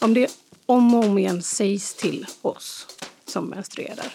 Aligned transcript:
Om 0.00 0.14
det 0.14 0.30
om 0.66 0.94
och 0.94 1.04
om 1.04 1.18
igen 1.18 1.42
sägs 1.42 1.94
till 1.94 2.26
oss 2.42 2.86
som 3.24 3.44
menstruerar, 3.44 4.14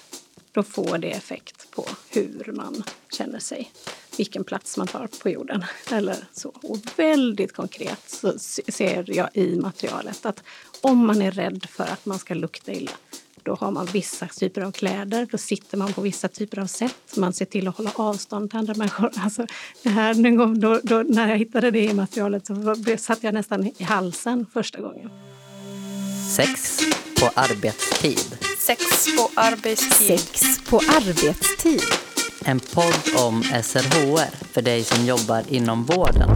då 0.51 0.63
får 0.63 0.97
det 0.97 1.11
effekt 1.11 1.71
på 1.71 1.85
hur 2.09 2.51
man 2.55 2.83
känner 3.11 3.39
sig, 3.39 3.71
vilken 4.17 4.43
plats 4.43 4.77
man 4.77 4.87
tar 4.87 5.07
på 5.07 5.29
jorden. 5.29 5.65
Eller 5.91 6.17
så. 6.33 6.49
Och 6.49 6.77
väldigt 6.95 7.53
konkret 7.53 7.99
så 8.07 8.33
ser 8.67 9.15
jag 9.17 9.29
i 9.33 9.55
materialet 9.55 10.25
att 10.25 10.43
om 10.81 11.07
man 11.07 11.21
är 11.21 11.31
rädd 11.31 11.65
för 11.69 11.83
att 11.83 12.05
man 12.05 12.19
ska 12.19 12.33
lukta 12.33 12.71
illa, 12.71 12.91
då 13.43 13.55
har 13.55 13.71
man 13.71 13.85
vissa 13.85 14.27
typer 14.27 14.61
av 14.61 14.71
kläder, 14.71 15.27
då 15.31 15.37
sitter 15.37 15.77
man 15.77 15.93
på 15.93 16.01
vissa 16.01 16.27
typer 16.27 16.59
av 16.59 16.67
sätt. 16.67 17.15
Man 17.17 17.33
ser 17.33 17.45
till 17.45 17.67
att 17.67 17.77
hålla 17.77 17.91
avstånd 17.95 18.49
till 18.49 18.59
andra 18.59 18.73
människor. 18.73 19.11
Alltså, 19.17 19.47
det 19.83 19.89
här, 19.89 20.13
någon 20.13 20.35
gång, 20.35 20.59
då, 20.59 20.79
då, 20.83 21.03
när 21.07 21.29
jag 21.29 21.37
hittade 21.37 21.71
det 21.71 21.83
i 21.83 21.93
materialet 21.93 22.45
så 22.45 22.75
satt 22.97 23.23
jag 23.23 23.33
nästan 23.33 23.71
i 23.77 23.83
halsen 23.83 24.45
första 24.53 24.81
gången. 24.81 25.32
Sex 26.29 26.79
på 27.19 27.29
arbetstid. 27.35 28.37
Sex 28.57 28.79
på 29.17 29.29
arbetstid. 29.41 30.19
Sex 30.19 30.59
på 30.69 30.77
arbetstid. 30.77 31.81
En 32.45 32.59
podd 32.59 33.25
om 33.25 33.43
SRHR 33.43 34.45
för 34.53 34.61
dig 34.61 34.83
som 34.83 35.05
jobbar 35.05 35.43
inom 35.49 35.83
vården. 35.83 36.29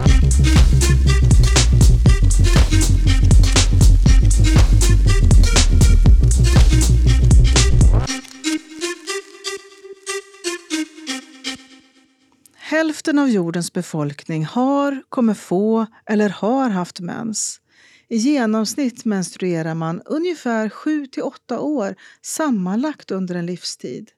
Hälften 12.56 13.18
av 13.18 13.28
jordens 13.28 13.72
befolkning 13.72 14.44
har, 14.44 15.02
kommer 15.08 15.34
få 15.34 15.86
eller 16.06 16.28
har 16.28 16.70
haft 16.70 17.00
mens. 17.00 17.60
I 18.08 18.16
genomsnitt 18.16 19.04
menstruerar 19.04 19.74
man 19.74 20.02
ungefär 20.02 20.68
7 20.68 21.06
till 21.06 21.22
8 21.22 21.60
år 21.60 21.94
sammanlagt 22.22 23.10
under 23.10 23.34
en 23.34 23.46
livstid. 23.46 24.10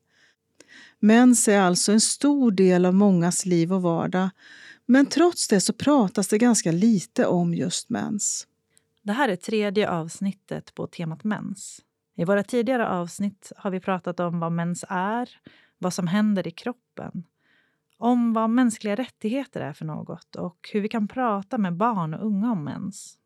Mens 0.98 1.48
är 1.48 1.60
alltså 1.60 1.92
en 1.92 2.00
stor 2.00 2.50
del 2.50 2.86
av 2.86 2.94
mångas 2.94 3.46
liv 3.46 3.72
och 3.72 3.82
vardag 3.82 4.30
men 4.86 5.06
trots 5.06 5.48
det 5.48 5.60
så 5.60 5.72
pratas 5.72 6.28
det 6.28 6.38
ganska 6.38 6.72
lite 6.72 7.26
om 7.26 7.54
just 7.54 7.90
mens. 7.90 8.46
Det 9.02 9.12
här 9.12 9.28
är 9.28 9.36
tredje 9.36 9.90
avsnittet 9.90 10.74
på 10.74 10.86
temat 10.86 11.24
mens. 11.24 11.80
I 12.16 12.24
våra 12.24 12.42
tidigare 12.42 12.88
avsnitt 12.88 13.52
har 13.56 13.70
vi 13.70 13.80
pratat 13.80 14.20
om 14.20 14.40
vad 14.40 14.52
mens 14.52 14.84
är, 14.88 15.28
vad 15.78 15.94
som 15.94 16.06
händer 16.06 16.46
i 16.46 16.50
kroppen 16.50 17.24
om 18.00 18.32
vad 18.32 18.50
mänskliga 18.50 18.94
rättigheter 18.94 19.60
är 19.60 19.72
för 19.72 19.84
något 19.84 20.36
och 20.36 20.70
hur 20.72 20.80
vi 20.80 20.88
kan 20.88 21.08
prata 21.08 21.58
med 21.58 21.76
barn 21.76 22.14
och 22.14 22.26
unga 22.26 22.52
om 22.52 22.64
mens. 22.64 23.18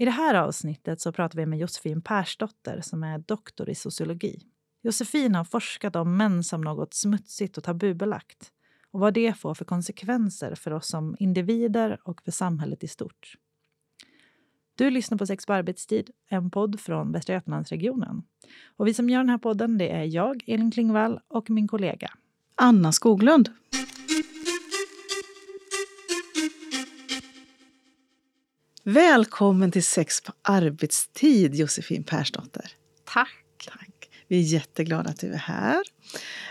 I 0.00 0.04
det 0.04 0.10
här 0.10 0.34
avsnittet 0.34 1.00
så 1.00 1.12
pratar 1.12 1.36
vi 1.36 1.46
med 1.46 1.58
Josefin 1.58 2.02
Persdotter 2.02 2.80
som 2.80 3.02
är 3.02 3.18
doktor 3.18 3.70
i 3.70 3.74
sociologi. 3.74 4.42
Josefin 4.82 5.34
har 5.34 5.44
forskat 5.44 5.96
om 5.96 6.16
män 6.16 6.44
som 6.44 6.60
något 6.60 6.94
smutsigt 6.94 7.58
och 7.58 7.64
tabubelagt 7.64 8.52
och 8.90 9.00
vad 9.00 9.14
det 9.14 9.38
får 9.38 9.54
för 9.54 9.64
konsekvenser 9.64 10.54
för 10.54 10.70
oss 10.70 10.88
som 10.88 11.16
individer 11.18 11.98
och 12.04 12.22
för 12.22 12.30
samhället 12.30 12.84
i 12.84 12.88
stort. 12.88 13.34
Du 14.74 14.90
lyssnar 14.90 15.18
på 15.18 15.26
Sex 15.26 15.46
på 15.46 15.52
arbetstid, 15.52 16.10
en 16.28 16.50
podd 16.50 16.80
från 16.80 17.12
Västra 17.12 17.34
Götalandsregionen. 17.34 18.22
Och 18.76 18.86
vi 18.86 18.94
som 18.94 19.10
gör 19.10 19.18
den 19.18 19.30
här 19.30 19.38
podden 19.38 19.78
det 19.78 19.90
är 19.90 20.04
jag, 20.04 20.44
Elin 20.46 20.70
Klingvall, 20.70 21.20
och 21.28 21.50
min 21.50 21.68
kollega 21.68 22.10
Anna 22.54 22.92
Skoglund. 22.92 23.48
Välkommen 28.92 29.70
till 29.70 29.84
Sex 29.84 30.20
på 30.20 30.32
arbetstid, 30.42 31.54
Josefin 31.54 32.04
Persdotter. 32.04 32.70
Tack. 33.04 33.44
Tack. 33.66 34.10
Vi 34.28 34.38
är 34.38 34.42
jätteglada 34.42 35.10
att 35.10 35.20
du 35.20 35.32
är 35.32 35.36
här. 35.36 35.82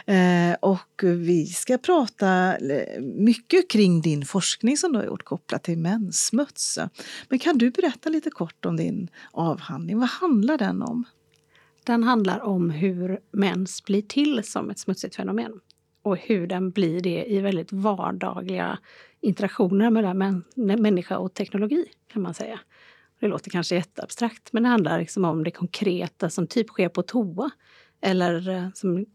Eh, 0.05 0.57
och 0.61 1.03
vi 1.03 1.45
ska 1.45 1.77
prata 1.77 2.57
eh, 2.57 3.01
mycket 3.01 3.69
kring 3.69 4.01
din 4.01 4.25
forskning 4.25 4.77
som 4.77 4.91
du 4.91 4.99
har 4.99 5.05
gjort 5.05 5.23
kopplat 5.23 5.63
till 5.63 5.77
menssmuts. 5.77 6.79
Men 7.29 7.39
kan 7.39 7.57
du 7.57 7.71
berätta 7.71 8.09
lite 8.09 8.29
kort 8.29 8.65
om 8.65 8.77
din 8.77 9.09
avhandling? 9.31 9.99
Vad 9.99 10.09
handlar 10.09 10.57
den 10.57 10.81
om? 10.81 11.03
Den 11.83 12.03
handlar 12.03 12.39
om 12.39 12.69
hur 12.69 13.19
mens 13.31 13.83
blir 13.83 14.01
till 14.01 14.43
som 14.43 14.69
ett 14.69 14.79
smutsigt 14.79 15.15
fenomen 15.15 15.59
och 16.01 16.17
hur 16.17 16.47
den 16.47 16.71
blir 16.71 17.01
det 17.01 17.25
i 17.25 17.39
väldigt 17.39 17.71
vardagliga 17.71 18.79
interaktioner 19.21 19.89
mellan 19.89 20.43
människa 20.55 21.17
och 21.17 21.33
teknologi 21.33 21.85
kan 22.13 22.21
man 22.21 22.33
säga. 22.33 22.59
Det 23.19 23.27
låter 23.27 23.51
kanske 23.51 23.75
jätteabstrakt 23.75 24.53
men 24.53 24.63
det 24.63 24.69
handlar 24.69 24.99
liksom 24.99 25.25
om 25.25 25.43
det 25.43 25.51
konkreta 25.51 26.29
som 26.29 26.47
typ 26.47 26.67
sker 26.67 26.89
på 26.89 27.01
toa. 27.01 27.49
Eller 28.01 28.49
eh, 28.49 28.67
som 28.73 29.05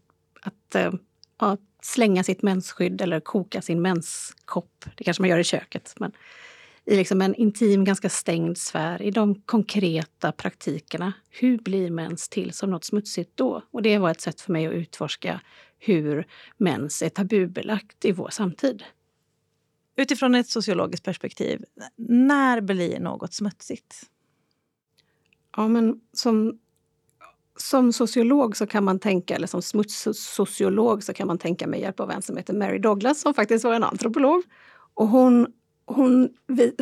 att 0.41 0.75
eh, 0.75 0.93
ja, 1.39 1.57
slänga 1.81 2.23
sitt 2.23 2.41
mensskydd 2.41 3.01
eller 3.01 3.19
koka 3.19 3.61
sin 3.61 3.81
menskopp. 3.81 4.85
Det 4.95 5.03
kanske 5.03 5.23
man 5.23 5.29
gör 5.29 5.39
i 5.39 5.43
köket. 5.43 5.93
Men 5.99 6.11
i 6.85 6.95
liksom 6.95 7.21
en 7.21 7.35
intim, 7.35 7.85
ganska 7.85 8.09
stängd 8.09 8.57
sfär, 8.57 9.01
i 9.01 9.11
de 9.11 9.41
konkreta 9.41 10.31
praktikerna. 10.31 11.13
Hur 11.29 11.57
blir 11.57 11.91
mens 11.91 12.29
till 12.29 12.53
som 12.53 12.71
något 12.71 12.85
smutsigt 12.85 13.31
då? 13.35 13.61
Och 13.71 13.81
det 13.81 13.97
var 13.97 14.11
ett 14.11 14.21
sätt 14.21 14.41
för 14.41 14.51
mig 14.51 14.67
att 14.67 14.73
utforska 14.73 15.41
hur 15.85 16.27
mens 16.57 17.01
är 17.01 17.09
tabubelagt 17.09 18.05
i 18.05 18.11
vår 18.11 18.29
samtid. 18.29 18.83
Utifrån 19.95 20.35
ett 20.35 20.49
sociologiskt 20.49 21.05
perspektiv, 21.05 21.63
när 21.95 22.61
blir 22.61 22.99
något 22.99 23.33
smutsigt? 23.33 24.03
Ja, 25.57 25.67
men 25.67 26.01
som, 26.13 26.59
som 27.57 27.93
sociolog 27.93 28.57
så 28.57 28.67
kan 28.67 28.83
man 28.83 28.99
tänka, 28.99 29.35
eller 29.35 29.47
som 29.47 29.61
smutssociolog 29.61 31.03
så 31.03 31.13
kan 31.13 31.27
man 31.27 31.37
tänka 31.37 31.67
med 31.67 31.79
hjälp 31.79 31.99
av 31.99 32.11
en 32.11 32.21
som 32.21 32.37
heter 32.37 32.53
Mary 32.53 32.79
Douglas 32.79 33.21
som 33.21 33.33
faktiskt 33.33 33.65
var 33.65 33.73
en 33.73 33.83
antropolog. 33.83 34.43
Och 34.93 35.07
hon 35.07 35.47
hon, 35.85 36.29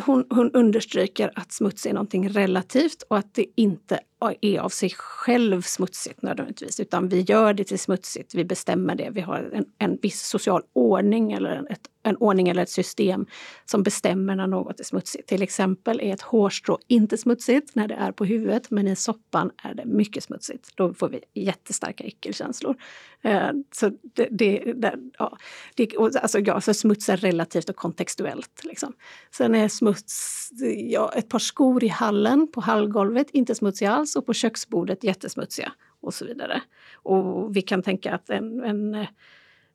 hon, 0.04 0.26
hon 0.30 0.50
understryker 0.50 1.32
att 1.34 1.52
smuts 1.52 1.86
är 1.86 1.92
någonting 1.92 2.28
relativt 2.28 3.02
och 3.02 3.18
att 3.18 3.34
det 3.34 3.46
inte 3.54 4.00
är 4.40 4.58
av 4.58 4.68
sig 4.68 4.90
själv 4.96 5.62
smutsigt 5.62 6.22
nödvändigtvis, 6.22 6.80
utan 6.80 7.08
vi 7.08 7.20
gör 7.20 7.54
det 7.54 7.64
till 7.64 7.78
smutsigt. 7.78 8.34
Vi 8.34 8.44
bestämmer 8.44 8.94
det. 8.94 9.10
Vi 9.10 9.20
har 9.20 9.50
en, 9.52 9.64
en 9.78 9.98
viss 10.02 10.22
social 10.22 10.62
ordning 10.72 11.32
eller 11.32 11.50
en, 11.50 11.66
ett, 11.66 11.88
en 12.02 12.16
ordning 12.16 12.48
eller 12.48 12.62
ett 12.62 12.70
system 12.70 13.26
som 13.64 13.82
bestämmer 13.82 14.36
när 14.36 14.46
något 14.46 14.80
är 14.80 14.84
smutsigt. 14.84 15.28
Till 15.28 15.42
exempel 15.42 16.00
är 16.00 16.14
ett 16.14 16.22
hårstrå 16.22 16.78
inte 16.86 17.18
smutsigt 17.18 17.74
när 17.74 17.88
det 17.88 17.94
är 17.94 18.12
på 18.12 18.24
huvudet, 18.24 18.70
men 18.70 18.88
i 18.88 18.96
soppan 18.96 19.50
är 19.62 19.74
det 19.74 19.84
mycket 19.84 20.24
smutsigt. 20.24 20.76
Då 20.76 20.94
får 20.94 21.08
vi 21.08 21.20
jättestarka 21.34 22.04
äckelkänslor. 22.04 22.76
Eh, 23.22 23.50
så 23.74 23.90
det, 24.14 24.28
det, 24.30 24.72
det, 24.76 24.94
ja, 25.18 25.38
det, 25.74 25.96
alltså, 25.96 26.38
ja, 26.38 26.60
så 26.60 26.74
smuts 26.74 27.08
är 27.08 27.16
relativt 27.16 27.68
och 27.68 27.76
kontextuellt. 27.76 28.64
Liksom. 28.64 28.92
Sen 29.30 29.54
är 29.54 29.68
smuts, 29.68 30.50
ja, 30.76 31.12
ett 31.16 31.28
par 31.28 31.38
skor 31.38 31.84
i 31.84 31.88
hallen 31.88 32.48
på 32.52 32.60
hallgolvet 32.60 33.30
inte 33.30 33.54
smutsiga 33.54 33.92
alls 33.92 34.03
och 34.16 34.26
på 34.26 34.32
köksbordet 34.32 35.04
jättesmutsiga 35.04 35.72
och 36.00 36.14
så 36.14 36.24
vidare. 36.26 36.62
Och 36.94 37.56
vi 37.56 37.62
kan 37.62 37.82
tänka 37.82 38.14
att 38.14 38.30
en, 38.30 38.64
en 38.64 39.06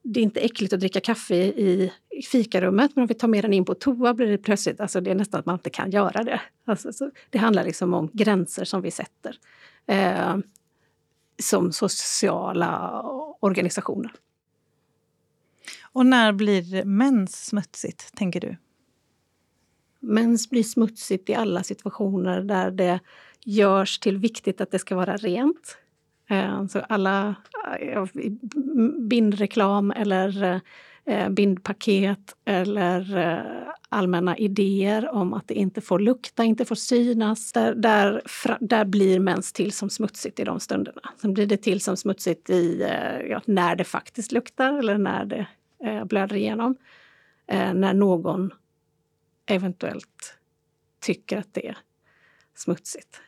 det 0.01 0.19
är 0.19 0.23
inte 0.23 0.39
äckligt 0.39 0.73
att 0.73 0.79
dricka 0.79 0.99
kaffe 0.99 1.35
i, 1.35 1.91
i 2.09 2.21
fikarummet 2.21 2.91
men 2.95 3.01
om 3.01 3.07
vi 3.07 3.13
tar 3.13 3.27
med 3.27 3.43
den 3.43 3.53
in 3.53 3.65
på 3.65 3.73
toa 3.73 4.13
blir 4.13 4.27
det 4.27 4.37
plötsligt, 4.37 4.79
alltså 4.79 5.01
det 5.01 5.11
är 5.11 5.15
nästan 5.15 5.39
att 5.39 5.45
man 5.45 5.55
inte 5.55 5.69
kan 5.69 5.91
göra 5.91 6.23
det. 6.23 6.41
Alltså, 6.65 7.11
det 7.29 7.37
handlar 7.37 7.63
liksom 7.63 7.93
om 7.93 8.09
gränser 8.13 8.65
som 8.65 8.81
vi 8.81 8.91
sätter 8.91 9.35
eh, 9.87 10.37
som 11.41 11.71
sociala 11.71 13.01
organisationer. 13.39 14.11
Och 15.91 16.05
när 16.05 16.31
blir 16.31 16.83
mens 16.85 17.45
smutsigt, 17.45 18.15
tänker 18.15 18.39
du? 18.39 18.57
Mens 19.99 20.49
blir 20.49 20.63
smutsigt 20.63 21.29
i 21.29 21.35
alla 21.35 21.63
situationer 21.63 22.41
där 22.41 22.71
det 22.71 22.99
görs 23.49 23.99
till 23.99 24.17
viktigt 24.17 24.61
att 24.61 24.71
det 24.71 24.79
ska 24.79 24.95
vara 24.95 25.17
rent. 25.17 25.77
Eh, 26.29 26.65
så 26.65 26.79
alla 26.79 27.35
eh, 27.79 28.05
bindreklam 28.99 29.91
eller 29.91 30.61
eh, 31.05 31.29
bindpaket 31.29 32.35
eller 32.45 33.45
allmänna 33.89 34.37
idéer 34.37 35.09
om 35.09 35.33
att 35.33 35.47
det 35.47 35.53
inte 35.53 35.81
får 35.81 35.99
lukta, 35.99 36.43
inte 36.43 36.65
får 36.65 36.75
synas. 36.75 37.51
Där, 37.51 37.75
där, 37.75 38.21
där 38.59 38.85
blir 38.85 39.19
mens 39.19 39.53
till 39.53 39.71
som 39.71 39.89
smutsigt 39.89 40.39
i 40.39 40.43
de 40.43 40.59
stunderna. 40.59 41.01
Sen 41.17 41.33
blir 41.33 41.45
det 41.45 41.57
till 41.57 41.81
som 41.81 41.97
smutsigt 41.97 42.49
i, 42.49 42.87
ja, 43.29 43.41
när 43.45 43.75
det 43.75 43.83
faktiskt 43.83 44.31
luktar 44.31 44.73
eller 44.73 44.97
när 44.97 45.25
det 45.25 45.47
blöder 46.05 46.35
igenom. 46.35 46.75
När 47.73 47.93
någon 47.93 48.51
eventuellt 49.45 50.37
tycker 50.99 51.37
att 51.37 51.53
det 51.53 51.67
är 51.67 51.77
smutsigt. 52.55 53.21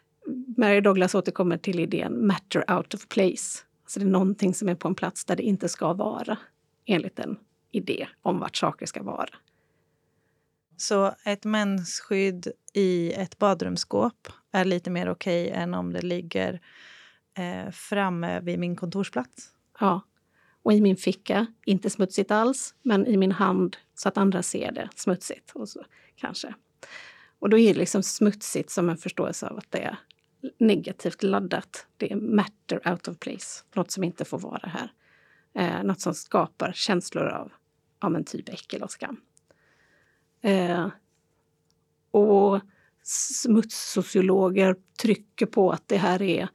Mary 0.57 0.81
Douglas 0.81 1.15
återkommer 1.15 1.57
till 1.57 1.79
idén 1.79 2.27
matter 2.27 2.71
out 2.77 2.93
of 2.93 3.07
place. 3.07 3.59
Alltså 3.83 3.99
det 3.99 4.05
är 4.05 4.09
någonting 4.09 4.53
som 4.53 4.69
är 4.69 4.75
på 4.75 4.87
en 4.87 4.95
plats 4.95 5.25
där 5.25 5.35
det 5.35 5.43
inte 5.43 5.69
ska 5.69 5.93
vara 5.93 6.37
enligt 6.85 7.19
en 7.19 7.39
idé 7.71 8.07
om 8.21 8.39
vart 8.39 8.55
saker 8.55 8.85
ska 8.85 9.03
vara. 9.03 9.29
Så 10.77 11.13
ett 11.25 11.45
mensskydd 11.45 12.47
i 12.73 13.13
ett 13.13 13.37
badrumsskåp 13.37 14.27
är 14.51 14.65
lite 14.65 14.89
mer 14.89 15.09
okej 15.09 15.49
än 15.49 15.73
om 15.73 15.93
det 15.93 16.01
ligger 16.01 16.61
eh, 17.37 17.71
framme 17.71 18.39
vid 18.39 18.59
min 18.59 18.75
kontorsplats? 18.75 19.49
Ja. 19.79 20.01
Och 20.63 20.73
i 20.73 20.81
min 20.81 20.97
ficka, 20.97 21.45
inte 21.65 21.89
smutsigt 21.89 22.31
alls, 22.31 22.75
men 22.81 23.07
i 23.07 23.17
min 23.17 23.31
hand 23.31 23.77
så 23.95 24.09
att 24.09 24.17
andra 24.17 24.43
ser 24.43 24.71
det 24.71 24.89
smutsigt. 24.95 25.51
Och 25.53 25.69
så, 25.69 25.85
kanske. 26.15 26.53
Och 27.39 27.49
då 27.49 27.57
är 27.57 27.73
det 27.73 27.79
liksom 27.79 28.03
smutsigt 28.03 28.69
som 28.69 28.89
en 28.89 28.97
förståelse 28.97 29.47
av 29.47 29.57
att 29.57 29.71
det 29.71 29.79
är 29.79 29.97
negativt 30.57 31.23
laddat. 31.23 31.87
Det 31.97 32.11
är 32.11 32.15
matter 32.15 32.91
out 32.91 33.07
of 33.07 33.19
place, 33.19 33.63
något 33.73 33.91
som 33.91 34.03
inte 34.03 34.25
får 34.25 34.39
vara 34.39 34.69
här. 34.69 34.91
Eh, 35.53 35.83
något 35.83 36.01
som 36.01 36.13
skapar 36.13 36.71
känslor 36.75 37.27
av, 37.27 37.51
av 37.99 38.15
en 38.15 38.23
typ 38.23 38.49
äckel 38.49 38.83
och 38.83 38.91
skam. 38.91 39.21
Eh, 40.41 40.87
och 42.11 42.59
smutssociologer 43.03 44.75
trycker 45.01 45.45
på 45.45 45.71
att 45.71 45.87
det 45.87 45.97
här 45.97 46.21
är 46.21 46.49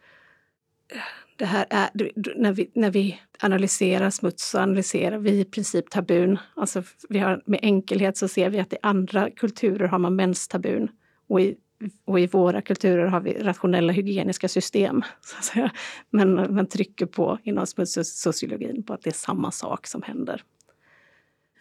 det 1.36 1.44
här 1.44 1.66
är, 1.70 1.90
när, 2.36 2.52
vi, 2.52 2.70
när 2.74 2.90
vi 2.90 3.20
analyserar 3.40 4.10
smuts 4.10 4.50
så 4.50 4.58
analyserar 4.58 5.18
vi 5.18 5.40
i 5.40 5.44
princip 5.44 5.90
tabun. 5.90 6.38
Alltså 6.54 6.82
vi 7.08 7.18
har, 7.18 7.42
med 7.46 7.60
enkelhet 7.62 8.16
så 8.16 8.28
ser 8.28 8.50
vi 8.50 8.60
att 8.60 8.72
i 8.72 8.76
andra 8.82 9.30
kulturer 9.30 9.88
har 9.88 9.98
man 9.98 10.16
menstabun 10.16 10.88
och 11.28 11.40
i, 11.40 11.56
och 12.04 12.20
i 12.20 12.26
våra 12.26 12.62
kulturer 12.62 13.06
har 13.06 13.20
vi 13.20 13.32
rationella 13.32 13.92
hygieniska 13.92 14.48
system. 14.48 15.02
Så 15.20 15.36
att 15.38 15.44
säga. 15.44 15.70
Men 16.10 16.54
man 16.54 16.66
trycker 16.66 17.06
på 17.06 17.38
inom 17.42 17.66
smutssociologin 17.66 18.82
på 18.82 18.94
att 18.94 19.02
det 19.02 19.10
är 19.10 19.14
samma 19.14 19.50
sak 19.50 19.86
som 19.86 20.02
händer. 20.02 20.42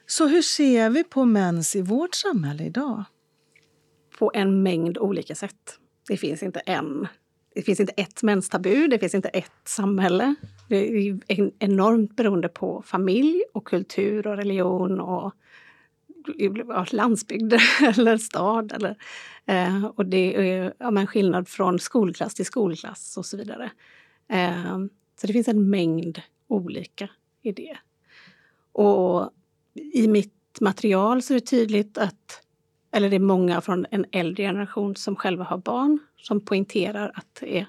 Så 0.07 0.27
hur 0.27 0.41
ser 0.41 0.89
vi 0.89 1.03
på 1.03 1.25
mens 1.25 1.75
i 1.75 1.81
vårt 1.81 2.15
samhälle 2.15 2.63
idag? 2.63 3.03
På 4.19 4.31
en 4.33 4.63
mängd 4.63 4.97
olika 4.97 5.35
sätt. 5.35 5.79
Det 6.07 6.17
finns 6.17 6.44
inte 6.44 6.59
en 6.59 7.07
det 7.56 7.62
finns 7.62 7.79
inte 7.79 7.94
ett 7.97 8.23
menstabu, 8.23 8.88
det 8.88 9.00
finns 9.00 9.15
inte 9.15 9.29
ett 9.29 9.51
samhälle. 9.63 10.35
Det 10.69 11.07
är 11.27 11.51
enormt 11.59 12.15
beroende 12.15 12.50
på 12.50 12.83
familj 12.85 13.44
och 13.53 13.67
kultur 13.67 14.27
och 14.27 14.38
religion 14.38 15.00
och 15.00 15.33
landsbygd 16.92 17.54
eller 17.81 18.18
stad. 18.18 18.72
Eller, 18.72 18.98
eh, 19.45 19.86
och 19.86 20.06
det 20.06 20.36
är 20.36 20.74
ja, 20.77 20.92
men 20.92 21.07
skillnad 21.07 21.48
från 21.48 21.80
skolklass 21.80 22.33
till 22.33 22.45
skolklass 22.45 23.18
och 23.18 23.25
så 23.25 23.38
vidare. 23.38 23.72
Eh, 24.27 24.77
så 25.22 25.27
det 25.27 25.33
finns 25.33 25.48
en 25.48 25.69
mängd 25.69 26.22
olika 26.48 27.10
i 27.42 27.51
det. 27.51 27.77
Och 28.72 29.31
i 29.94 30.07
mitt 30.07 30.31
material 30.62 31.22
så 31.22 31.33
är 31.33 31.36
det 31.39 31.45
tydligt 31.45 31.98
att 31.98 32.42
eller 32.95 33.10
det 33.10 33.16
är 33.16 33.19
många 33.19 33.62
från 33.62 33.86
en 33.92 34.06
äldre 34.12 34.44
generation 34.44 34.95
som 34.95 35.16
själva 35.16 35.44
har 35.44 35.57
barn 35.57 36.00
som 36.18 36.42
poängterar 36.42 37.12
att 37.16 37.38
det, 37.39 37.66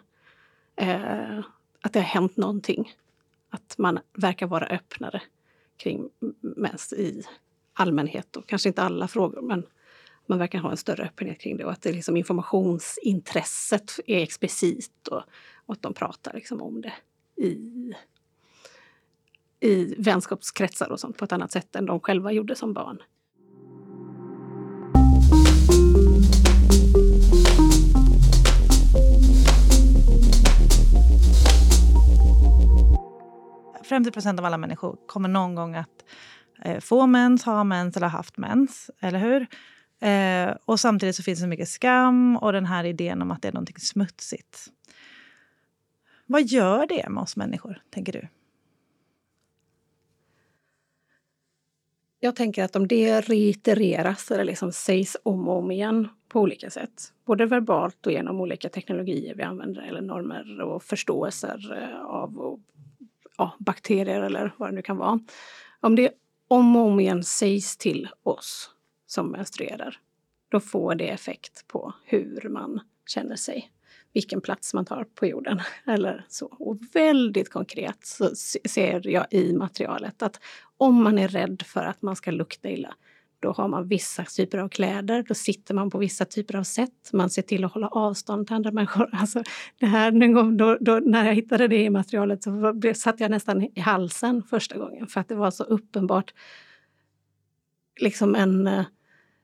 är, 0.76 1.38
eh, 1.38 1.44
att 1.80 1.92
det 1.92 1.98
har 1.98 2.06
hänt 2.06 2.36
någonting. 2.36 2.92
Att 3.50 3.78
man 3.78 3.98
verkar 4.12 4.46
vara 4.46 4.66
öppnare 4.66 5.22
kring 5.76 6.08
mens 6.40 6.92
i 6.92 7.22
allmänhet 7.76 8.36
och 8.36 8.46
kanske 8.46 8.68
inte 8.68 8.82
alla 8.82 9.08
frågor 9.08 9.42
men 9.42 9.66
man 10.26 10.38
verkar 10.38 10.58
ha 10.58 10.70
en 10.70 10.76
större 10.76 11.04
öppenhet 11.04 11.40
kring 11.40 11.56
det 11.56 11.64
och 11.64 11.72
att 11.72 11.82
det 11.82 11.92
liksom 11.92 12.16
informationsintresset 12.16 14.00
är 14.06 14.22
explicit 14.22 15.08
och, 15.10 15.22
och 15.66 15.74
att 15.74 15.82
de 15.82 15.94
pratar 15.94 16.32
liksom 16.34 16.62
om 16.62 16.82
det 16.82 16.92
i, 17.36 17.92
i 19.60 19.94
vänskapskretsar 19.98 20.92
och 20.92 21.00
sånt 21.00 21.16
på 21.18 21.24
ett 21.24 21.32
annat 21.32 21.52
sätt 21.52 21.76
än 21.76 21.86
de 21.86 22.00
själva 22.00 22.32
gjorde 22.32 22.54
som 22.54 22.72
barn. 22.72 23.02
50 33.86 34.10
procent 34.10 34.40
av 34.40 34.46
alla 34.46 34.58
människor 34.58 34.96
kommer 35.06 35.28
någon 35.28 35.54
gång 35.54 35.74
att 35.74 36.04
eh, 36.64 36.80
få 36.80 37.06
mens, 37.06 37.44
ha 37.44 37.64
mens 37.64 37.96
eller 37.96 38.08
haft 38.08 38.36
mens. 38.36 38.90
Eller 39.00 39.18
hur? 39.18 39.46
Eh, 40.00 40.56
och 40.64 40.80
samtidigt 40.80 41.16
så 41.16 41.22
finns 41.22 41.40
det 41.40 41.46
mycket 41.46 41.68
skam 41.68 42.36
och 42.36 42.52
den 42.52 42.66
här 42.66 42.84
idén 42.84 43.22
om 43.22 43.30
att 43.30 43.42
det 43.42 43.48
är 43.48 43.52
någonting 43.52 43.78
smutsigt. 43.78 44.66
Vad 46.26 46.42
gör 46.42 46.86
det 46.86 47.08
med 47.08 47.22
oss 47.22 47.36
människor, 47.36 47.82
tänker 47.90 48.12
du? 48.12 48.28
Jag 52.20 52.36
tänker 52.36 52.64
att 52.64 52.76
om 52.76 52.88
det 52.88 53.20
reitereras 53.20 54.30
eller 54.30 54.44
liksom 54.44 54.72
sägs 54.72 55.16
om 55.22 55.48
och 55.48 55.58
om 55.58 55.70
igen 55.70 56.08
på 56.28 56.40
olika 56.40 56.70
sätt, 56.70 57.12
både 57.24 57.46
verbalt 57.46 58.06
och 58.06 58.12
genom 58.12 58.40
olika 58.40 58.68
teknologier 58.68 59.34
vi 59.34 59.42
använder 59.42 59.82
eller 59.82 60.00
normer 60.00 60.60
och 60.60 60.82
förståelser 60.82 61.78
eh, 61.82 62.04
av 62.04 62.38
och 62.38 62.60
ja, 63.38 63.52
bakterier 63.58 64.22
eller 64.22 64.54
vad 64.56 64.68
det 64.68 64.74
nu 64.74 64.82
kan 64.82 64.96
vara. 64.96 65.20
Om 65.80 65.96
det 65.96 66.10
om 66.48 66.76
och 66.76 66.86
om 66.86 67.00
igen 67.00 67.24
sägs 67.24 67.76
till 67.76 68.08
oss 68.22 68.70
som 69.06 69.30
menstruerar, 69.30 69.98
då 70.48 70.60
får 70.60 70.94
det 70.94 71.08
effekt 71.08 71.66
på 71.66 71.94
hur 72.04 72.48
man 72.48 72.80
känner 73.06 73.36
sig. 73.36 73.72
Vilken 74.12 74.40
plats 74.40 74.74
man 74.74 74.84
tar 74.84 75.04
på 75.04 75.26
jorden. 75.26 75.60
Eller 75.86 76.26
så. 76.28 76.46
Och 76.46 76.78
väldigt 76.92 77.50
konkret 77.50 78.06
så 78.06 78.30
ser 78.68 79.08
jag 79.08 79.26
i 79.30 79.52
materialet 79.52 80.22
att 80.22 80.40
om 80.76 81.02
man 81.02 81.18
är 81.18 81.28
rädd 81.28 81.62
för 81.66 81.84
att 81.84 82.02
man 82.02 82.16
ska 82.16 82.30
lukta 82.30 82.70
illa, 82.70 82.94
då 83.46 83.52
har 83.52 83.68
man 83.68 83.88
vissa 83.88 84.24
typer 84.24 84.58
av 84.58 84.68
kläder, 84.68 85.24
då 85.28 85.34
sitter 85.34 85.74
man 85.74 85.90
på 85.90 85.98
vissa 85.98 86.24
typer 86.24 86.56
av 86.56 86.62
sätt. 86.62 87.10
Man 87.12 87.30
ser 87.30 87.42
till 87.42 87.64
att 87.64 87.72
hålla 87.72 87.88
avstånd 87.88 88.46
till 88.46 88.56
andra 88.56 88.70
människor. 88.70 89.08
Alltså, 89.12 89.42
det 89.80 89.86
här, 89.86 90.32
gång, 90.32 90.56
då, 90.56 90.76
då, 90.80 91.00
när 91.04 91.24
jag 91.26 91.34
hittade 91.34 91.68
det 91.68 91.82
i 91.82 91.90
materialet 91.90 92.42
så 92.42 92.80
satt 92.94 93.20
jag 93.20 93.30
nästan 93.30 93.62
i 93.62 93.80
halsen 93.80 94.42
första 94.42 94.78
gången 94.78 95.06
för 95.06 95.20
att 95.20 95.28
det 95.28 95.34
var 95.34 95.50
så 95.50 95.64
uppenbart 95.64 96.34
liksom 98.00 98.34
en, 98.34 98.66
eh, 98.66 98.84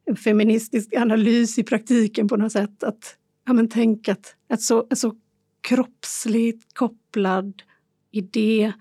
en 0.04 0.16
feministisk 0.16 0.94
analys 0.96 1.58
i 1.58 1.62
praktiken 1.62 2.28
på 2.28 2.36
något 2.36 2.52
sätt. 2.52 2.82
Att, 2.82 3.16
ja, 3.46 3.52
men 3.52 3.68
tänk 3.68 4.08
att 4.08 4.36
att 4.48 4.62
så, 4.62 4.86
en 4.90 4.96
så 4.96 5.14
kroppsligt 5.60 6.74
kopplad 6.74 7.62
idé 8.10 8.72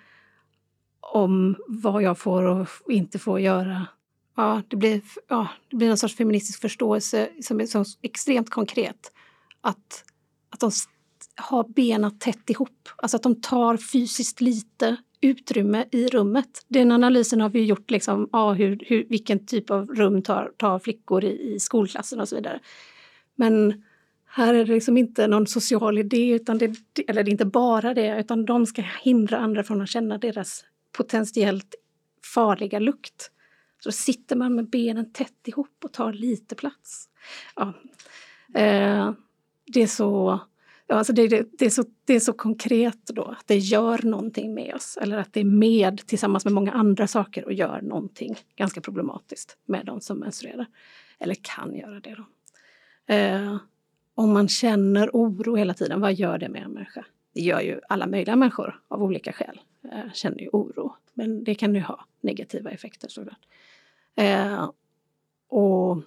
om 1.13 1.56
vad 1.68 2.03
jag 2.03 2.18
får 2.18 2.44
och 2.44 2.68
inte 2.88 3.19
får 3.19 3.39
göra 3.39 3.88
ja, 4.36 4.62
det, 4.68 4.75
blir, 4.75 5.01
ja, 5.28 5.48
det 5.69 5.75
blir 5.75 5.88
någon 5.88 5.98
sorts 5.98 6.16
feministisk 6.16 6.62
förståelse 6.62 7.30
som 7.42 7.62
är 7.62 7.66
så 7.66 7.86
extremt 8.01 8.50
konkret. 8.50 9.12
Att, 9.62 10.04
att 10.50 10.60
de 10.60 10.72
har 11.36 11.63
benen 11.63 12.19
tätt 12.19 12.50
ihop, 12.50 12.89
alltså 12.95 13.18
att 13.18 13.24
de 13.24 13.42
tar 13.42 13.78
fysiskt 13.78 14.42
lite 14.42 14.97
utrymme 15.21 15.85
i 15.92 16.07
rummet. 16.07 16.66
Den 16.68 16.92
analysen 16.92 17.42
har 17.42 17.50
vi 17.50 17.66
gjort, 17.66 17.92
liksom, 17.92 18.30
ja, 18.31 18.54
hur, 18.54 18.83
hur, 18.88 19.06
vilken 19.09 19.45
typ 19.45 19.69
av 19.69 19.88
rum 19.88 20.21
tar, 20.21 20.52
tar 20.57 20.80
flickor 20.80 21.23
i, 21.23 21.54
i 21.54 21.59
skolklassen 21.59 22.19
och 22.19 22.30
så 22.30 22.35
vidare. 22.35 22.59
Men 23.35 23.83
här 24.26 24.54
är 24.54 24.66
det 24.66 24.73
liksom 24.73 24.97
inte 24.97 25.28
någon 25.28 25.47
social 25.47 25.97
idé, 25.97 26.30
utan 26.30 26.57
det, 26.57 26.76
eller 27.07 27.23
det 27.23 27.30
är 27.30 27.31
inte 27.31 27.45
bara 27.45 27.94
det, 27.94 28.19
utan 28.19 28.45
de 28.45 28.66
ska 28.66 28.83
hindra 29.04 29.38
andra 29.38 29.64
från 29.64 29.81
att 29.81 29.90
känna 29.90 30.18
deras 30.18 30.64
potentiellt 30.97 31.76
farliga 32.33 32.80
lukt. 32.80 33.31
Så 33.83 33.90
då 33.90 33.94
sitter 33.94 34.35
man 34.35 34.56
med 34.56 34.69
benen 34.69 35.11
tätt 35.11 35.47
ihop 35.47 35.78
och 35.83 35.94
tar 35.94 36.14
lite 36.14 36.56
plats. 36.56 37.09
Ja. 37.56 37.73
Eh, 38.54 39.14
det 39.73 39.81
är 39.81 39.88
så 39.88 40.40
Ja, 40.92 40.97
alltså 40.97 41.14
det, 41.14 41.28
det, 41.28 41.47
det, 41.52 41.66
är 41.66 41.69
så, 41.69 41.83
det 42.06 42.14
är 42.14 42.19
så 42.19 42.33
konkret 42.33 43.07
då, 43.07 43.23
att 43.23 43.47
det 43.47 43.57
gör 43.57 44.00
någonting 44.04 44.54
med 44.54 44.76
oss. 44.76 44.97
Eller 45.02 45.18
att 45.18 45.33
det 45.33 45.40
är 45.40 45.45
med 45.45 46.07
tillsammans 46.07 46.45
med 46.45 46.54
många 46.54 46.71
andra 46.71 47.07
saker 47.07 47.45
och 47.45 47.54
gör 47.54 47.81
någonting 47.81 48.35
ganska 48.56 48.81
problematiskt 48.81 49.57
med 49.66 49.85
de 49.85 50.02
som 50.02 50.18
menstruerar. 50.18 50.66
Eller 51.19 51.35
kan 51.42 51.76
göra 51.76 52.00
det. 52.00 52.16
Då. 52.16 52.26
Eh, 53.14 53.57
om 54.16 54.33
man 54.33 54.47
känner 54.47 55.09
oro 55.14 55.56
hela 55.56 55.73
tiden, 55.73 56.02
vad 56.02 56.14
gör 56.14 56.38
det 56.38 56.50
med 56.50 56.64
en 56.64 56.71
människa? 56.71 57.06
Det 57.33 57.42
gör 57.42 57.61
ju 57.61 57.80
alla 57.90 58.07
möjliga 58.07 58.35
människor 58.35 58.81
av 58.88 59.04
olika 59.04 59.33
skäl. 59.33 59.61
Eh, 59.92 60.11
känner 60.14 60.40
ju 60.40 60.50
oro. 60.50 60.95
Men 61.14 61.44
det 61.44 61.56
kan 61.56 61.76
ju 61.76 61.81
ha 61.81 62.06
negativa 62.21 62.71
effekter 62.71 63.07
såklart. 63.07 63.47
Eh, 64.18 64.69
och 65.49 66.03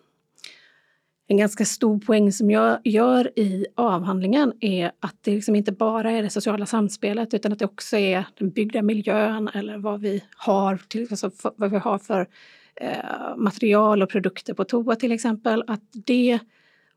en 1.26 1.36
ganska 1.36 1.64
stor 1.64 1.98
poäng 1.98 2.32
som 2.32 2.50
jag 2.50 2.78
gör 2.84 3.38
i 3.38 3.66
avhandlingen 3.74 4.52
är 4.60 4.92
att 5.00 5.16
det 5.20 5.30
liksom 5.30 5.56
inte 5.56 5.72
bara 5.72 6.10
är 6.10 6.22
det 6.22 6.30
sociala 6.30 6.66
samspelet 6.66 7.34
utan 7.34 7.52
att 7.52 7.58
det 7.58 7.64
också 7.64 7.96
är 7.96 8.24
den 8.38 8.50
byggda 8.50 8.82
miljön 8.82 9.50
eller 9.54 9.78
vad 9.78 10.00
vi 10.00 10.24
har, 10.36 10.76
till, 10.88 11.06
alltså 11.10 11.30
vad 11.56 11.70
vi 11.70 11.78
har 11.78 11.98
för 11.98 12.28
eh, 12.76 13.36
material 13.36 14.02
och 14.02 14.10
produkter 14.10 14.54
på 14.54 14.64
toa 14.64 14.96
till 14.96 15.12
exempel. 15.12 15.64
Att 15.66 15.82
det 15.92 16.38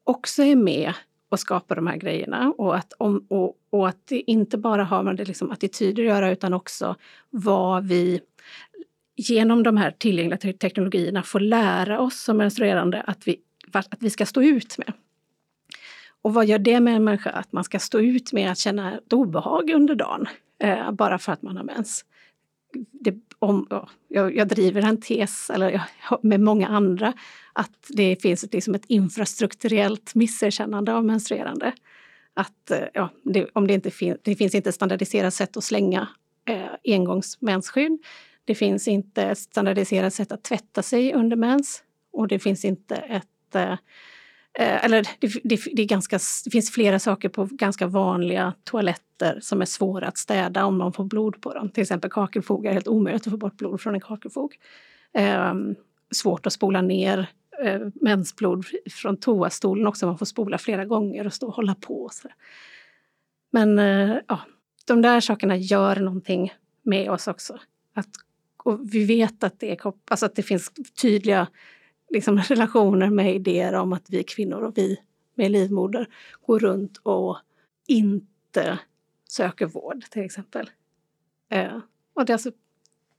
också 0.03 0.43
är 0.43 0.55
med 0.55 0.93
och 1.29 1.39
skapar 1.39 1.75
de 1.75 1.87
här 1.87 1.97
grejerna 1.97 2.53
och 2.57 2.75
att, 2.75 2.93
om, 2.97 3.25
och, 3.29 3.53
och 3.69 3.87
att 3.87 4.07
det 4.07 4.31
inte 4.31 4.57
bara 4.57 4.83
har 4.83 5.03
med 5.03 5.15
det 5.15 5.25
liksom 5.25 5.51
attityder 5.51 6.03
att 6.03 6.09
göra 6.09 6.31
utan 6.31 6.53
också 6.53 6.95
vad 7.29 7.87
vi 7.87 8.21
genom 9.17 9.63
de 9.63 9.77
här 9.77 9.91
tillgängliga 9.91 10.53
teknologierna 10.53 11.23
får 11.23 11.39
lära 11.39 11.99
oss 11.99 12.23
som 12.23 12.37
menstruerande 12.37 13.01
att 13.01 13.27
vi 13.27 13.39
att 13.73 13.97
vi 13.99 14.09
ska 14.09 14.25
stå 14.25 14.43
ut 14.43 14.77
med. 14.77 14.93
Och 16.21 16.33
vad 16.33 16.45
gör 16.45 16.59
det 16.59 16.79
med 16.79 16.95
en 16.95 17.03
människa? 17.03 17.29
Att 17.29 17.51
man 17.51 17.63
ska 17.63 17.79
stå 17.79 17.99
ut 17.99 18.33
med 18.33 18.51
att 18.51 18.57
känna 18.57 18.97
ett 18.97 19.13
obehag 19.13 19.69
under 19.69 19.95
dagen 19.95 20.27
eh, 20.63 20.91
bara 20.91 21.19
för 21.19 21.31
att 21.31 21.41
man 21.41 21.57
har 21.57 21.63
mens. 21.63 22.05
Det, 22.91 23.15
om, 23.39 23.67
ja, 23.69 23.89
jag, 24.07 24.35
jag, 24.35 24.47
driver 24.47 24.81
en 24.81 25.01
tes, 25.01 25.49
eller 25.49 25.69
jag, 25.69 26.23
med 26.23 26.39
många 26.39 26.67
andra, 26.67 27.13
att 27.53 27.85
det 27.89 28.21
finns 28.21 28.45
liksom 28.51 28.75
ett 28.75 28.85
infrastrukturellt 28.87 30.15
misserkännande 30.15 30.93
av 30.93 31.05
menstruerande. 31.05 31.73
Att 32.33 32.71
eh, 32.71 32.79
ja, 32.93 33.09
det, 33.23 33.47
om 33.53 33.67
det, 33.67 33.73
inte 33.73 33.91
fin 33.91 34.17
det 34.21 34.35
finns 34.35 34.55
inte 34.55 34.71
standardiserat 34.71 35.33
sätt 35.33 35.57
att 35.57 35.63
slänga 35.63 36.07
eh, 36.45 36.93
engångsmensskydd. 36.95 37.99
Det 38.47 38.55
finns 38.55 38.87
inte 38.87 39.23
ett 39.23 39.37
standardiserat 39.37 40.13
sätt 40.13 40.31
att 40.31 40.43
tvätta 40.43 40.81
sig 40.81 41.13
under 41.13 41.37
mens 41.37 41.83
och 42.11 42.27
det 42.27 42.39
finns 42.39 42.65
inte 42.65 42.95
ett 42.95 43.55
eh, 43.55 43.71
eh 43.71 44.85
eller 44.85 45.07
det, 45.19 45.31
det, 45.43 45.59
det, 45.73 45.85
ganska, 45.85 46.19
det, 46.45 46.51
finns 46.51 46.71
flera 46.71 46.99
saker 46.99 47.29
på 47.29 47.45
ganska 47.51 47.87
vanliga 47.87 48.53
toaletter 48.63 49.39
som 49.41 49.61
är 49.61 49.65
svåra 49.65 50.07
att 50.07 50.17
städa 50.17 50.65
om 50.65 50.77
man 50.77 50.93
får 50.93 51.03
blod 51.03 51.41
på 51.41 51.53
dem. 51.53 51.69
Till 51.69 51.81
exempel 51.81 52.11
kakelfogar 52.11 52.69
är 52.69 52.73
helt 52.73 52.87
omöjligt 52.87 53.27
att 53.27 53.31
få 53.31 53.37
bort 53.37 53.57
blod 53.57 53.81
från 53.81 53.95
en 53.95 54.01
kakelfog. 54.01 54.55
Eh, 55.13 55.53
svårt 56.11 56.45
att 56.45 56.53
spola 56.53 56.81
ner 56.81 57.29
eh, 57.63 57.81
mensblod 57.95 58.65
från 58.91 59.17
toastolen 59.17 59.87
också. 59.87 60.05
Man 60.05 60.17
får 60.17 60.25
spola 60.25 60.57
flera 60.57 60.85
gånger 60.85 61.25
och 61.25 61.33
stå 61.33 61.47
och 61.47 61.53
hålla 61.53 61.75
på. 61.75 62.09
Så. 62.11 62.29
Men 63.51 63.79
eh, 63.79 64.17
ja, 64.27 64.39
de 64.85 65.01
där 65.01 65.19
sakerna 65.19 65.57
gör 65.57 65.95
någonting 65.95 66.53
med 66.83 67.11
oss 67.11 67.27
också. 67.27 67.59
Att, 67.93 68.09
och 68.67 68.79
vi 68.93 69.05
vet 69.05 69.43
att 69.43 69.59
det, 69.59 69.71
är, 69.71 69.93
alltså 70.05 70.25
att 70.25 70.35
det 70.35 70.43
finns 70.43 70.71
tydliga 71.01 71.47
liksom, 72.09 72.37
relationer 72.47 73.09
med 73.09 73.35
idéer 73.35 73.73
om 73.73 73.93
att 73.93 74.09
vi 74.09 74.23
kvinnor 74.23 74.61
och 74.61 74.77
vi 74.77 74.99
med 75.35 75.51
livmoder 75.51 76.07
går 76.45 76.59
runt 76.59 76.97
och 76.97 77.37
inte 77.87 78.79
söker 79.29 79.65
vård 79.65 80.03
till 80.09 80.25
exempel. 80.25 80.69
Eh, 81.49 81.79
och 82.13 82.25
det 82.25 82.33
alltså, 82.33 82.51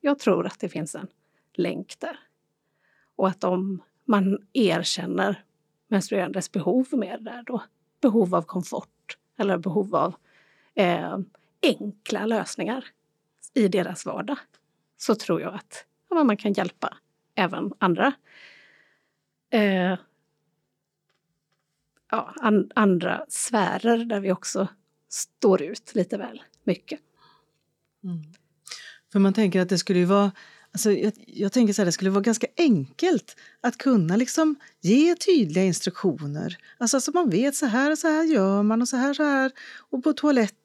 jag 0.00 0.18
tror 0.18 0.46
att 0.46 0.60
det 0.60 0.68
finns 0.68 0.94
en 0.94 1.08
länk 1.54 1.94
där. 1.98 2.18
Och 3.16 3.28
att 3.28 3.44
om 3.44 3.82
man 4.04 4.46
erkänner 4.52 5.44
menstruerandes 5.88 6.52
behov 6.52 6.86
mer 6.92 7.18
där 7.18 7.42
då, 7.46 7.62
behov 8.00 8.34
av 8.34 8.42
komfort 8.42 9.18
eller 9.36 9.58
behov 9.58 9.94
av 9.94 10.14
eh, 10.74 11.18
enkla 11.62 12.26
lösningar 12.26 12.84
i 13.54 13.68
deras 13.68 14.06
vardag, 14.06 14.38
så 14.98 15.14
tror 15.14 15.40
jag 15.40 15.54
att 15.54 15.84
ja, 16.10 16.24
man 16.24 16.36
kan 16.36 16.52
hjälpa 16.52 16.96
även 17.34 17.72
andra 17.78 18.12
eh, 19.50 19.96
ja, 22.10 22.34
an, 22.36 22.70
andra 22.74 23.24
sfärer 23.28 24.04
där 24.04 24.20
vi 24.20 24.32
också 24.32 24.68
står 25.08 25.62
ut 25.62 25.94
lite 25.94 26.16
väl 26.16 26.42
mycket. 26.64 27.00
Mm. 28.04 28.22
För 29.12 29.18
man 29.18 29.32
tänker 29.32 29.60
att 29.60 29.68
det 29.68 29.78
skulle 29.78 29.98
ju 29.98 30.04
vara 30.04 30.30
Alltså, 30.72 30.92
jag, 30.92 31.12
jag, 31.26 31.52
tänker 31.52 31.72
så 31.72 31.82
här, 31.82 31.86
det 31.86 31.92
skulle 31.92 32.10
vara 32.10 32.22
ganska 32.22 32.46
enkelt 32.56 33.36
att 33.60 33.78
kunna 33.78 34.16
liksom 34.16 34.56
ge 34.80 35.14
tydliga 35.14 35.64
instruktioner. 35.64 36.58
Alltså 36.78 37.00
så 37.00 37.10
man 37.12 37.30
vet 37.30 37.54
så 37.54 37.66
här 37.66 37.90
och 37.90 37.98
så 37.98 38.08
här 38.08 38.24
gör 38.24 38.62
man 38.62 38.82
och 38.82 38.88
så 38.88 38.96
här 38.96 39.14
så 39.14 39.22
här. 39.22 39.52
Och 39.90 40.02
på 40.04 40.12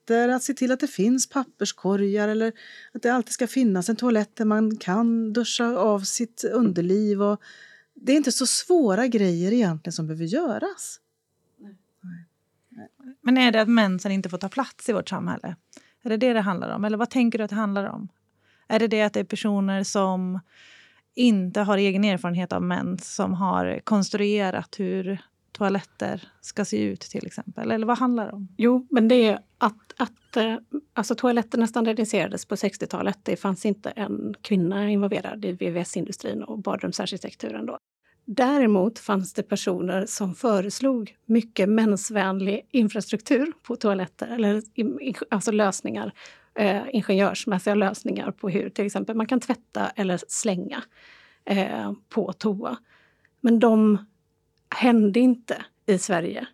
toaletter, 0.05 0.29
att 0.29 0.43
se 0.43 0.53
till 0.53 0.71
att 0.71 0.79
det 0.79 0.87
finns 0.87 1.29
papperskorgar 1.29 2.27
eller 2.27 2.53
att 2.93 3.01
det 3.01 3.09
alltid 3.09 3.33
ska 3.33 3.47
finnas 3.47 3.89
en 3.89 3.95
toalett 3.95 4.35
där 4.35 4.45
man 4.45 4.77
kan 4.77 5.33
duscha 5.33 5.77
av 5.77 5.99
sitt 5.99 6.43
underliv. 6.43 7.21
Och 7.21 7.41
det 7.93 8.11
är 8.11 8.17
inte 8.17 8.31
så 8.31 8.45
svåra 8.45 9.07
grejer 9.07 9.53
egentligen 9.53 9.93
som 9.93 10.07
behöver 10.07 10.25
göras. 10.25 10.99
Men 13.21 13.37
är 13.37 13.51
det 13.51 13.61
att 13.61 13.69
mensen 13.69 14.11
inte 14.11 14.29
får 14.29 14.37
ta 14.37 14.49
plats 14.49 14.89
i 14.89 14.93
vårt 14.93 15.09
samhälle? 15.09 15.55
Är 16.03 16.09
det 16.09 16.17
det 16.17 16.33
det 16.33 16.41
handlar 16.41 16.75
om? 16.75 16.85
Eller 16.85 16.97
vad 16.97 17.09
tänker 17.09 17.37
du 17.37 17.43
att 17.43 17.49
det 17.49 17.55
handlar 17.55 17.85
om? 17.85 18.07
Är 18.67 18.79
det 18.79 18.87
det 18.87 19.01
att 19.01 19.13
det 19.13 19.19
är 19.19 19.23
personer 19.23 19.83
som 19.83 20.39
inte 21.15 21.61
har 21.61 21.77
egen 21.77 22.03
erfarenhet 22.03 22.53
av 22.53 22.61
mens 22.61 23.15
som 23.15 23.33
har 23.33 23.81
konstruerat 23.83 24.79
hur 24.79 25.21
toaletter 25.53 26.23
ska 26.41 26.65
se 26.65 26.83
ut 26.83 27.01
till 27.01 27.25
exempel? 27.25 27.71
Eller 27.71 27.87
vad 27.87 27.97
handlar 27.97 28.25
det 28.25 28.31
om? 28.31 28.47
Jo, 28.57 28.87
men 28.89 29.07
det 29.07 29.27
är 29.27 29.39
att, 29.57 29.93
att 29.97 30.37
eh, 30.37 30.55
alltså, 30.93 31.15
toaletterna 31.15 31.67
standardiserades 31.67 32.45
på 32.45 32.55
60-talet. 32.55 33.19
Det 33.23 33.35
fanns 33.35 33.65
inte 33.65 33.89
en 33.89 34.33
kvinna 34.41 34.89
involverad 34.89 35.45
i 35.45 35.51
VVS-industrin 35.51 36.43
och 36.43 36.59
badrumsarkitekturen 36.59 37.65
då. 37.65 37.77
Däremot 38.25 38.99
fanns 38.99 39.33
det 39.33 39.43
personer 39.43 40.05
som 40.05 40.35
föreslog 40.35 41.15
mycket 41.25 41.69
mensvänlig 41.69 42.67
infrastruktur 42.71 43.53
på 43.63 43.75
toaletter, 43.75 44.27
eller 44.27 44.61
alltså 45.29 45.51
lösningar, 45.51 46.11
eh, 46.55 46.81
ingenjörsmässiga 46.91 47.75
lösningar 47.75 48.31
på 48.31 48.49
hur 48.49 48.69
till 48.69 48.85
exempel 48.85 49.15
man 49.15 49.27
kan 49.27 49.39
tvätta 49.39 49.89
eller 49.89 50.19
slänga 50.27 50.83
eh, 51.45 51.91
på 52.09 52.33
toa. 52.33 52.77
Men 53.41 53.59
de 53.59 53.97
hände 54.73 55.19
inte 55.19 55.65
i 55.85 55.97
Sverige. 55.97 56.47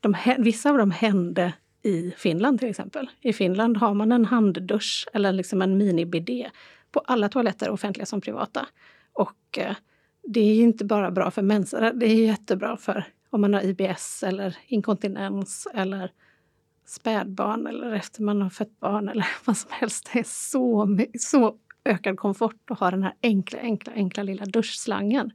De, 0.00 0.16
vissa 0.38 0.70
av 0.70 0.78
dem 0.78 0.90
hände 0.90 1.52
i 1.82 2.10
Finland 2.16 2.60
till 2.60 2.70
exempel. 2.70 3.10
I 3.20 3.32
Finland 3.32 3.76
har 3.76 3.94
man 3.94 4.12
en 4.12 4.24
handdusch 4.24 5.06
eller 5.12 5.32
liksom 5.32 5.62
en 5.62 5.78
mini-bidé 5.78 6.50
på 6.92 7.00
alla 7.00 7.28
toaletter, 7.28 7.70
offentliga 7.70 8.06
som 8.06 8.20
privata. 8.20 8.66
Och 9.12 9.58
eh, 9.58 9.76
det 10.22 10.40
är 10.40 10.62
inte 10.62 10.84
bara 10.84 11.10
bra 11.10 11.30
för 11.30 11.42
mensare, 11.42 11.92
det 11.92 12.06
är 12.06 12.26
jättebra 12.26 12.76
för 12.76 13.04
om 13.30 13.40
man 13.40 13.54
har 13.54 13.62
IBS 13.64 14.22
eller 14.22 14.56
inkontinens 14.66 15.68
eller 15.74 16.10
spädbarn 16.86 17.66
eller 17.66 17.92
efter 17.92 18.22
man 18.22 18.42
har 18.42 18.50
fött 18.50 18.80
barn 18.80 19.08
eller 19.08 19.26
vad 19.44 19.56
som 19.56 19.70
helst. 19.72 20.10
Det 20.12 20.18
är 20.18 20.24
så, 20.26 20.98
så 21.18 21.56
ökad 21.84 22.16
komfort 22.16 22.70
att 22.70 22.78
ha 22.78 22.90
den 22.90 23.02
här 23.02 23.14
enkla, 23.22 23.58
enkla, 23.58 23.92
enkla 23.92 24.22
lilla 24.22 24.44
duschslangen. 24.44 25.32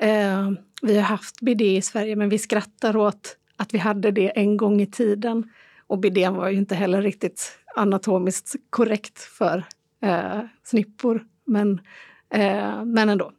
Eh, 0.00 0.50
vi 0.82 0.96
har 0.96 1.02
haft 1.02 1.40
bidé 1.40 1.76
i 1.76 1.82
Sverige 1.82 2.16
men 2.16 2.28
vi 2.28 2.38
skrattar 2.38 2.96
åt 2.96 3.36
att 3.56 3.74
vi 3.74 3.78
hade 3.78 4.10
det 4.10 4.38
en 4.38 4.56
gång 4.56 4.80
i 4.80 4.86
tiden. 4.86 5.50
Och 5.86 5.98
bidén 5.98 6.34
var 6.34 6.48
ju 6.48 6.56
inte 6.56 6.74
heller 6.74 7.02
riktigt 7.02 7.58
anatomiskt 7.76 8.56
korrekt 8.70 9.18
för 9.18 9.64
eh, 10.02 10.40
snippor. 10.62 11.26
Men, 11.44 11.80
eh, 12.30 12.84
men 12.84 13.08
ändå. 13.08 13.32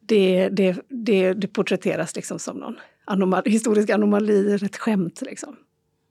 Det, 0.00 0.48
det, 0.48 0.78
det, 0.88 1.32
det 1.32 1.46
porträtteras 1.46 2.16
liksom 2.16 2.38
som 2.38 2.56
någon 2.56 2.76
anomal, 3.04 3.42
historisk 3.46 3.90
anomali, 3.90 4.54
ett 4.54 4.76
skämt. 4.76 5.22
Liksom. 5.22 5.56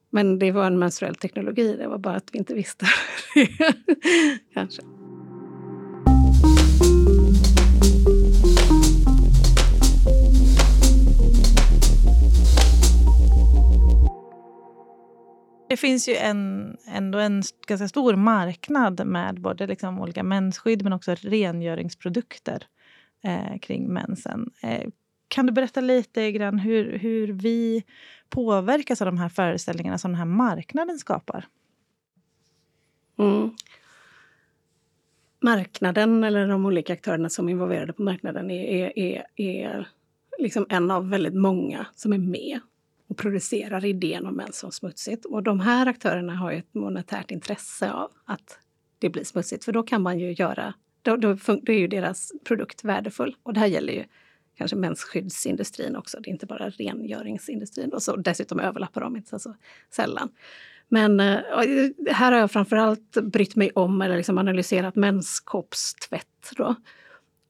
Men 0.09 0.39
det 0.39 0.51
var 0.51 0.65
en 0.65 0.79
menstruell 0.79 1.15
teknologi, 1.15 1.75
det 1.77 1.87
var 1.87 1.97
bara 1.97 2.15
att 2.15 2.29
vi 2.31 2.37
inte 2.37 2.53
visste 2.53 2.85
det. 3.35 3.47
Kanske. 4.53 4.81
Det 15.73 15.77
finns 15.77 16.09
ju 16.09 16.15
en, 16.15 16.77
ändå 16.87 17.19
en 17.19 17.43
ganska 17.67 17.87
stor 17.87 18.15
marknad 18.15 19.05
med 19.07 19.41
både 19.41 19.67
liksom 19.67 19.99
olika 19.99 20.23
mensskydd 20.23 20.83
men 20.83 20.93
också 20.93 21.15
rengöringsprodukter 21.15 22.63
eh, 23.23 23.59
kring 23.61 23.93
mensen. 23.93 24.51
Eh, 24.61 24.89
kan 25.27 25.45
du 25.45 25.53
berätta 25.53 25.81
lite 25.81 26.31
grann 26.31 26.59
hur, 26.59 26.97
hur 26.97 27.27
vi 27.27 27.83
påverkas 28.29 29.01
av 29.01 29.05
de 29.05 29.17
här 29.17 29.29
föreställningarna 29.29 29.97
som 29.97 30.11
den 30.11 30.17
här 30.17 30.25
marknaden 30.25 30.97
skapar? 30.97 31.47
Mm. 33.19 33.51
Marknaden, 35.41 36.23
eller 36.23 36.47
de 36.47 36.65
olika 36.65 36.93
aktörerna 36.93 37.29
som 37.29 37.47
är 37.47 37.51
involverade 37.51 37.93
på 37.93 38.01
marknaden 38.01 38.51
är, 38.51 38.99
är, 38.99 39.25
är 39.35 39.87
liksom 40.39 40.65
en 40.69 40.91
av 40.91 41.09
väldigt 41.09 41.35
många 41.35 41.85
som 41.95 42.13
är 42.13 42.17
med 42.17 42.59
och 43.07 43.17
producerar 43.17 43.85
idén 43.85 44.25
om 44.25 44.35
män 44.35 44.53
som 44.53 44.71
smutsigt. 44.71 45.25
Och 45.25 45.43
de 45.43 45.59
här 45.59 45.85
aktörerna 45.85 46.35
har 46.35 46.51
ett 46.51 46.73
monetärt 46.73 47.31
intresse 47.31 47.91
av 47.91 48.11
att 48.25 48.59
det 48.99 49.09
blir 49.09 49.23
smutsigt, 49.23 49.65
för 49.65 49.71
då 49.71 49.83
kan 49.83 50.01
man 50.01 50.19
ju 50.19 50.31
göra 50.31 50.73
då, 51.01 51.15
då, 51.15 51.33
då 51.61 51.71
är 51.73 51.77
ju 51.77 51.87
deras 51.87 52.31
produkt 52.43 52.83
värdefull. 52.83 53.35
Och 53.43 53.53
det 53.53 53.59
här 53.59 53.67
gäller 53.67 53.93
ju 53.93 54.03
kanske 54.57 54.75
mensskyddsindustrin 54.75 55.95
också. 55.95 56.19
Det 56.19 56.29
är 56.29 56.31
inte 56.31 56.45
bara 56.45 56.69
rengöringsindustrin. 56.69 57.93
Och 57.93 58.03
så 58.03 58.15
dessutom 58.15 58.59
överlappar 58.59 59.01
de 59.01 59.15
inte 59.15 59.39
så 59.39 59.55
sällan. 59.89 60.29
Men 60.89 61.19
eh, 61.19 61.39
här 62.11 62.31
har 62.31 62.39
jag 62.39 62.51
framförallt 62.51 63.17
brytt 63.21 63.55
mig 63.55 63.71
om 63.75 64.01
eller 64.01 64.17
liksom 64.17 64.37
analyserat 64.37 64.95
menskoppstvätt. 64.95 66.51
Då. 66.55 66.75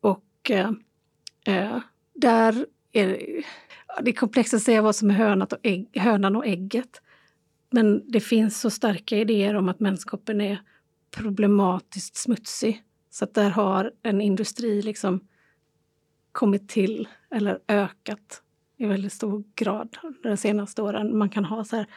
Och 0.01 0.51
eh, 0.51 0.71
eh, 1.45 1.79
där 2.13 2.65
är 2.91 3.43
det, 4.01 4.11
är 4.11 4.15
komplext 4.15 4.53
att 4.53 4.61
säga 4.61 4.81
vad 4.81 4.95
som 4.95 5.09
är 5.09 5.13
hönat 5.13 5.53
och 5.53 5.59
ägg, 5.63 5.89
hönan 5.93 6.35
och 6.35 6.45
ägget. 6.45 7.01
Men 7.71 8.11
det 8.11 8.19
finns 8.19 8.61
så 8.61 8.69
starka 8.69 9.17
idéer 9.17 9.55
om 9.55 9.69
att 9.69 9.79
menskoppen 9.79 10.41
är 10.41 10.61
problematiskt 11.11 12.15
smutsig. 12.15 12.83
Så 13.09 13.23
att 13.25 13.33
där 13.33 13.49
har 13.49 13.91
en 14.03 14.21
industri 14.21 14.81
liksom 14.81 15.19
kommit 16.31 16.69
till 16.69 17.07
eller 17.31 17.59
ökat 17.67 18.41
i 18.77 18.85
väldigt 18.85 19.13
stor 19.13 19.43
grad 19.55 19.97
de 20.23 20.37
senaste 20.37 20.81
åren. 20.81 21.17
Man 21.17 21.29
kan 21.29 21.45
ha 21.45 21.63
så 21.63 21.75
här, 21.75 21.87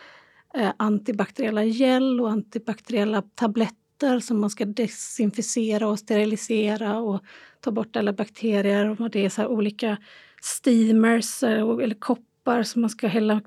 eh, 0.55 0.73
antibakteriella 0.76 1.65
gel 1.65 2.21
och 2.21 2.31
antibakteriella 2.31 3.23
tabletter 3.23 4.21
som 4.21 4.41
man 4.41 4.50
ska 4.50 4.65
desinficera 4.65 5.88
och 5.88 5.99
sterilisera 5.99 6.99
och 6.99 7.25
ta 7.61 7.71
bort 7.71 7.97
alla 7.97 8.12
bakterier. 8.12 9.00
Och 9.03 9.11
det 9.11 9.25
är 9.25 9.29
så 9.29 9.47
olika 9.47 9.97
steamers 10.43 11.43
eh, 11.43 11.61
eller 11.61 11.95
koppar 11.95 12.62
som 12.62 12.81
man 12.81 12.90
ska 12.90 13.07
hälla 13.07 13.40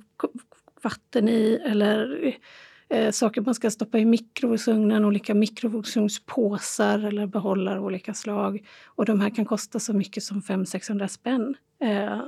vatten 0.81 1.29
i 1.29 1.61
eller 1.65 2.33
eh, 2.89 3.11
saker 3.11 3.41
man 3.41 3.55
ska 3.55 3.71
stoppa 3.71 3.99
i 3.99 4.05
mikrovågsugnen, 4.05 5.05
olika 5.05 5.33
mikrovågsugnspåsar 5.33 6.99
eller 6.99 7.27
behållare 7.27 7.79
av 7.79 7.85
olika 7.85 8.13
slag. 8.13 8.67
Och 8.85 9.05
de 9.05 9.21
här 9.21 9.29
kan 9.29 9.45
kosta 9.45 9.79
så 9.79 9.93
mycket 9.93 10.23
som 10.23 10.41
500-600 10.41 11.07
spänn. 11.07 11.55
Eh, 11.81 12.21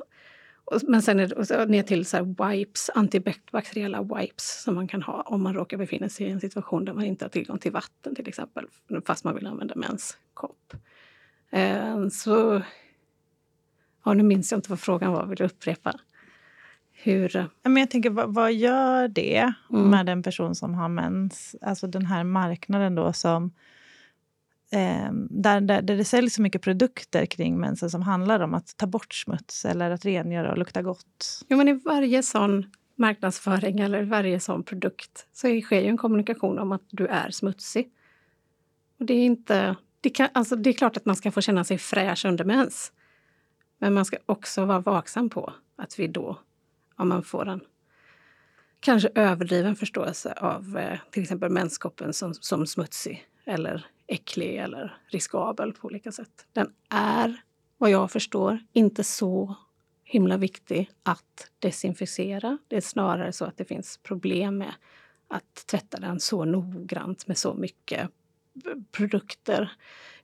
men 0.87 1.01
sen 1.01 1.19
är 1.19 1.57
det 1.57 1.65
ner 1.65 1.83
till 1.83 2.05
så 2.05 2.23
wipes, 2.23 2.89
antibakteriella 2.95 4.01
wipes 4.01 4.63
som 4.63 4.75
man 4.75 4.87
kan 4.87 5.01
ha 5.01 5.21
om 5.21 5.43
man 5.43 5.53
råkar 5.53 5.77
befinna 5.77 6.09
sig 6.09 6.27
i 6.27 6.29
en 6.29 6.39
situation 6.39 6.85
där 6.85 6.93
man 6.93 7.03
inte 7.03 7.25
har 7.25 7.29
tillgång 7.29 7.59
till 7.59 7.71
vatten 7.71 8.15
till 8.15 8.27
exempel, 8.27 8.67
fast 9.05 9.23
man 9.23 9.35
vill 9.35 9.47
använda 9.47 9.75
menskopp. 9.75 10.73
Eh, 11.49 12.07
så... 12.07 12.61
Ja, 14.05 14.13
nu 14.13 14.23
minns 14.23 14.51
jag 14.51 14.57
inte 14.57 14.69
vad 14.69 14.79
frågan 14.79 15.11
var, 15.11 15.25
vill 15.25 15.37
du 15.37 15.43
upprepa? 15.43 15.93
Hur... 17.03 17.49
Men 17.63 17.77
jag 17.77 17.89
tänker, 17.89 18.09
vad, 18.09 18.33
vad 18.33 18.53
gör 18.53 19.07
det 19.07 19.53
mm. 19.69 19.89
med 19.89 20.09
en 20.09 20.23
person 20.23 20.55
som 20.55 20.73
har 20.73 20.89
mens? 20.89 21.55
Alltså 21.61 21.87
den 21.87 22.05
här 22.05 22.23
marknaden 22.23 22.95
då 22.95 23.13
som... 23.13 23.51
Eh, 24.71 25.11
där, 25.29 25.61
där, 25.61 25.81
där 25.81 25.97
det 25.97 26.05
säljs 26.05 26.33
så 26.33 26.41
mycket 26.41 26.61
produkter 26.61 27.25
kring 27.25 27.59
mensen 27.59 27.89
som 27.89 28.01
handlar 28.01 28.39
om 28.39 28.53
att 28.53 28.77
ta 28.77 28.87
bort 28.87 29.13
smuts 29.13 29.65
eller 29.65 29.91
att 29.91 30.05
rengöra 30.05 30.51
och 30.51 30.57
lukta 30.57 30.81
gott. 30.81 31.45
Jo, 31.47 31.57
men 31.57 31.67
i 31.67 31.73
varje 31.73 32.23
sån 32.23 32.65
marknadsföring 32.95 33.79
eller 33.79 34.03
varje 34.03 34.39
sån 34.39 34.63
produkt 34.63 35.27
så 35.33 35.61
sker 35.61 35.81
ju 35.81 35.87
en 35.87 35.97
kommunikation 35.97 36.59
om 36.59 36.71
att 36.71 36.85
du 36.89 37.07
är 37.07 37.29
smutsig. 37.29 37.89
Och 38.99 39.05
det 39.05 39.13
är 39.13 39.25
inte... 39.25 39.75
Det, 40.01 40.09
kan, 40.09 40.27
alltså 40.33 40.55
det 40.55 40.69
är 40.69 40.73
klart 40.73 40.97
att 40.97 41.05
man 41.05 41.15
ska 41.15 41.31
få 41.31 41.41
känna 41.41 41.63
sig 41.63 41.77
fräsch 41.77 42.25
under 42.25 42.45
mens. 42.45 42.91
Men 43.81 43.93
man 43.93 44.05
ska 44.05 44.17
också 44.25 44.65
vara 44.65 44.79
vaksam 44.79 45.29
på 45.29 45.53
att 45.75 45.99
vi 45.99 46.07
då 46.07 46.39
om 46.95 47.09
man 47.09 47.23
får 47.23 47.47
en 47.47 47.61
kanske 48.79 49.09
överdriven 49.15 49.75
förståelse 49.75 50.33
av 50.33 50.77
eh, 50.77 50.99
till 51.11 51.23
exempel 51.23 51.51
menskoppen 51.51 52.13
som, 52.13 52.33
som 52.33 52.67
smutsig 52.67 53.27
eller 53.45 53.85
äcklig 54.07 54.55
eller 54.55 54.97
riskabel 55.07 55.73
på 55.73 55.87
olika 55.87 56.11
sätt. 56.11 56.47
Den 56.53 56.73
är, 56.89 57.41
vad 57.77 57.89
jag 57.89 58.11
förstår, 58.11 58.59
inte 58.73 59.03
så 59.03 59.55
himla 60.03 60.37
viktig 60.37 60.91
att 61.03 61.51
desinficera. 61.59 62.57
Det 62.67 62.77
är 62.77 62.81
snarare 62.81 63.31
så 63.31 63.45
att 63.45 63.57
det 63.57 63.65
finns 63.65 63.97
problem 63.97 64.57
med 64.57 64.73
att 65.27 65.55
tvätta 65.65 65.99
den 65.99 66.19
så 66.19 66.45
noggrant 66.45 67.27
med 67.27 67.37
så 67.37 67.53
mycket 67.53 68.09
produkter. 68.91 69.71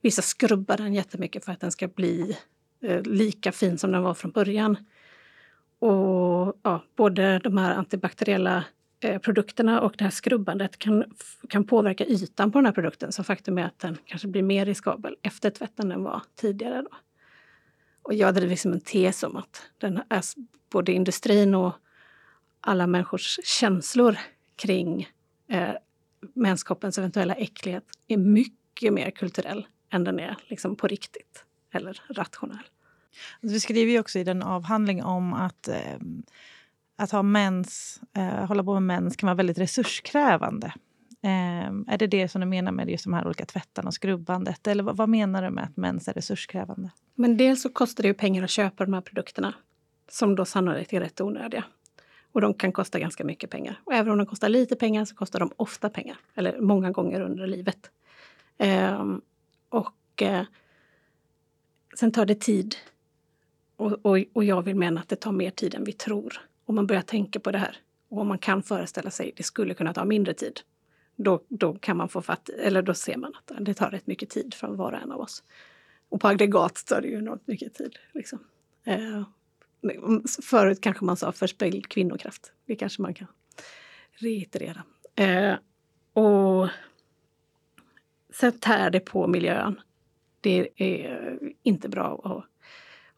Vissa 0.00 0.22
skrubbar 0.22 0.76
den 0.76 0.94
jättemycket 0.94 1.44
för 1.44 1.52
att 1.52 1.60
den 1.60 1.72
ska 1.72 1.88
bli 1.88 2.38
eh, 2.82 3.02
lika 3.02 3.52
fin 3.52 3.78
som 3.78 3.92
den 3.92 4.02
var 4.02 4.14
från 4.14 4.30
början. 4.30 4.76
Och 5.78 6.60
ja, 6.62 6.84
både 6.96 7.38
de 7.38 7.58
här 7.58 7.74
antibakteriella 7.74 8.64
eh, 9.00 9.18
produkterna 9.18 9.80
och 9.80 9.94
det 9.98 10.04
här 10.04 10.10
skrubbandet 10.10 10.78
kan, 10.78 11.04
kan 11.48 11.64
påverka 11.64 12.04
ytan 12.04 12.52
på 12.52 12.58
den 12.58 12.66
här 12.66 12.72
produkten. 12.72 13.12
Så 13.12 13.24
faktum 13.24 13.58
är 13.58 13.64
att 13.64 13.78
den 13.78 13.96
kanske 14.04 14.28
blir 14.28 14.42
mer 14.42 14.66
riskabel 14.66 15.16
efter 15.22 15.50
tvätten 15.50 15.84
än 15.84 15.88
den 15.88 16.02
var 16.02 16.22
tidigare. 16.36 16.82
Då. 16.82 16.90
Och 18.02 18.14
jag 18.14 18.34
driver 18.34 18.50
liksom 18.50 18.72
en 18.72 18.80
tes 18.80 19.22
om 19.22 19.36
att 19.36 19.62
den 19.78 20.00
är, 20.08 20.22
både 20.70 20.92
industrin 20.92 21.54
och 21.54 21.72
alla 22.60 22.86
människors 22.86 23.38
känslor 23.44 24.18
kring 24.56 25.08
eh, 25.48 25.72
mänskapens 26.34 26.98
eventuella 26.98 27.34
äcklighet 27.34 27.84
är 28.08 28.16
mycket 28.16 28.92
mer 28.92 29.10
kulturell 29.10 29.66
än 29.90 30.04
den 30.04 30.20
är 30.20 30.36
liksom 30.48 30.76
på 30.76 30.88
riktigt 30.88 31.44
eller 31.78 32.02
rationell. 32.08 32.64
Vi 33.40 33.60
skriver 33.60 33.92
ju 33.92 34.00
också 34.00 34.18
i 34.18 34.24
den 34.24 34.42
avhandling 34.42 35.04
om 35.04 35.34
att, 35.34 35.68
eh, 35.68 35.98
att 36.96 37.10
ha 37.10 37.22
mens, 37.22 38.00
eh, 38.16 38.46
hålla 38.46 38.64
på 38.64 38.80
med 38.80 38.82
mens 38.82 39.16
kan 39.16 39.26
vara 39.26 39.34
väldigt 39.34 39.58
resurskrävande. 39.58 40.72
Eh, 41.22 41.94
är 41.94 41.98
det 41.98 42.06
det 42.06 42.28
som 42.28 42.40
du 42.40 42.46
menar 42.46 42.72
med 42.72 42.90
just 42.90 43.04
de 43.04 43.12
här 43.12 43.26
olika 43.26 43.44
tvättarna 43.44 43.88
och 43.88 43.94
skrubbandet? 43.94 44.66
Eller 44.66 44.82
vad, 44.82 44.96
vad, 44.96 45.08
menar 45.08 45.42
du 45.42 45.50
med 45.50 45.64
att 45.64 45.76
mens 45.76 46.08
är 46.08 46.12
resurskrävande? 46.12 46.90
Men 47.14 47.36
dels 47.36 47.62
så 47.62 47.68
kostar 47.68 48.02
det 48.02 48.08
ju 48.08 48.14
pengar 48.14 48.42
att 48.42 48.50
köpa 48.50 48.84
de 48.84 48.94
här 48.94 49.00
produkterna 49.00 49.54
som 50.08 50.34
då 50.34 50.44
sannolikt 50.44 50.92
är 50.92 51.00
rätt 51.00 51.20
onödiga. 51.20 51.64
Och 52.32 52.40
de 52.40 52.54
kan 52.54 52.72
kosta 52.72 52.98
ganska 52.98 53.24
mycket 53.24 53.50
pengar. 53.50 53.80
Och 53.84 53.94
även 53.94 54.12
om 54.12 54.18
de 54.18 54.26
kostar 54.26 54.48
lite 54.48 54.76
pengar 54.76 55.04
så 55.04 55.14
kostar 55.14 55.40
de 55.40 55.52
ofta 55.56 55.90
pengar. 55.90 56.16
Eller 56.34 56.60
många 56.60 56.90
gånger 56.90 57.20
under 57.20 57.46
livet. 57.46 57.90
Ehm, 58.58 59.20
och 59.68 60.22
eh, 60.22 60.44
sen 61.94 62.12
tar 62.12 62.26
det 62.26 62.40
tid 62.40 62.76
och, 63.76 64.06
och, 64.06 64.18
och 64.32 64.44
jag 64.44 64.62
vill 64.62 64.76
mena 64.76 65.00
att 65.00 65.08
det 65.08 65.16
tar 65.16 65.32
mer 65.32 65.50
tid 65.50 65.74
än 65.74 65.84
vi 65.84 65.92
tror. 65.92 66.40
Om 66.64 66.74
man 66.74 66.86
börjar 66.86 67.02
tänka 67.02 67.40
på 67.40 67.50
det 67.50 67.58
här 67.58 67.76
och 68.08 68.20
om 68.20 68.28
man 68.28 68.38
kan 68.38 68.62
föreställa 68.62 69.10
sig 69.10 69.30
att 69.30 69.36
det 69.36 69.42
skulle 69.42 69.74
kunna 69.74 69.94
ta 69.94 70.04
mindre 70.04 70.34
tid. 70.34 70.60
Då, 71.16 71.44
då 71.48 71.74
kan 71.74 71.96
man 71.96 72.08
få 72.08 72.22
fatt 72.22 72.48
eller 72.48 72.82
då 72.82 72.94
ser 72.94 73.16
man 73.16 73.32
att 73.34 73.64
det 73.64 73.74
tar 73.74 73.90
rätt 73.90 74.06
mycket 74.06 74.30
tid 74.30 74.54
från 74.54 74.76
var 74.76 74.92
och 74.92 74.98
en 74.98 75.12
av 75.12 75.20
oss. 75.20 75.42
Och 76.08 76.20
på 76.20 76.28
aggregat 76.28 76.86
tar 76.86 77.00
det 77.00 77.08
ju 77.08 77.18
enormt 77.18 77.46
mycket 77.46 77.74
tid. 77.74 77.96
Liksom. 78.12 78.38
Eh, 78.84 79.22
förut 80.42 80.80
kanske 80.80 81.04
man 81.04 81.16
sa 81.16 81.32
förspilld 81.32 81.88
kvinnokraft. 81.88 82.52
Det 82.66 82.76
kanske 82.76 83.02
man 83.02 83.14
kan 83.14 83.28
reiterera. 84.12 84.82
Eh, 85.14 85.54
och 86.12 86.68
sen 88.34 88.58
tär 88.58 88.90
det 88.90 89.00
på 89.00 89.26
miljön. 89.26 89.80
Det 90.40 90.68
är 90.76 91.38
inte 91.62 91.88
bra 91.88 92.20
att 92.24 92.44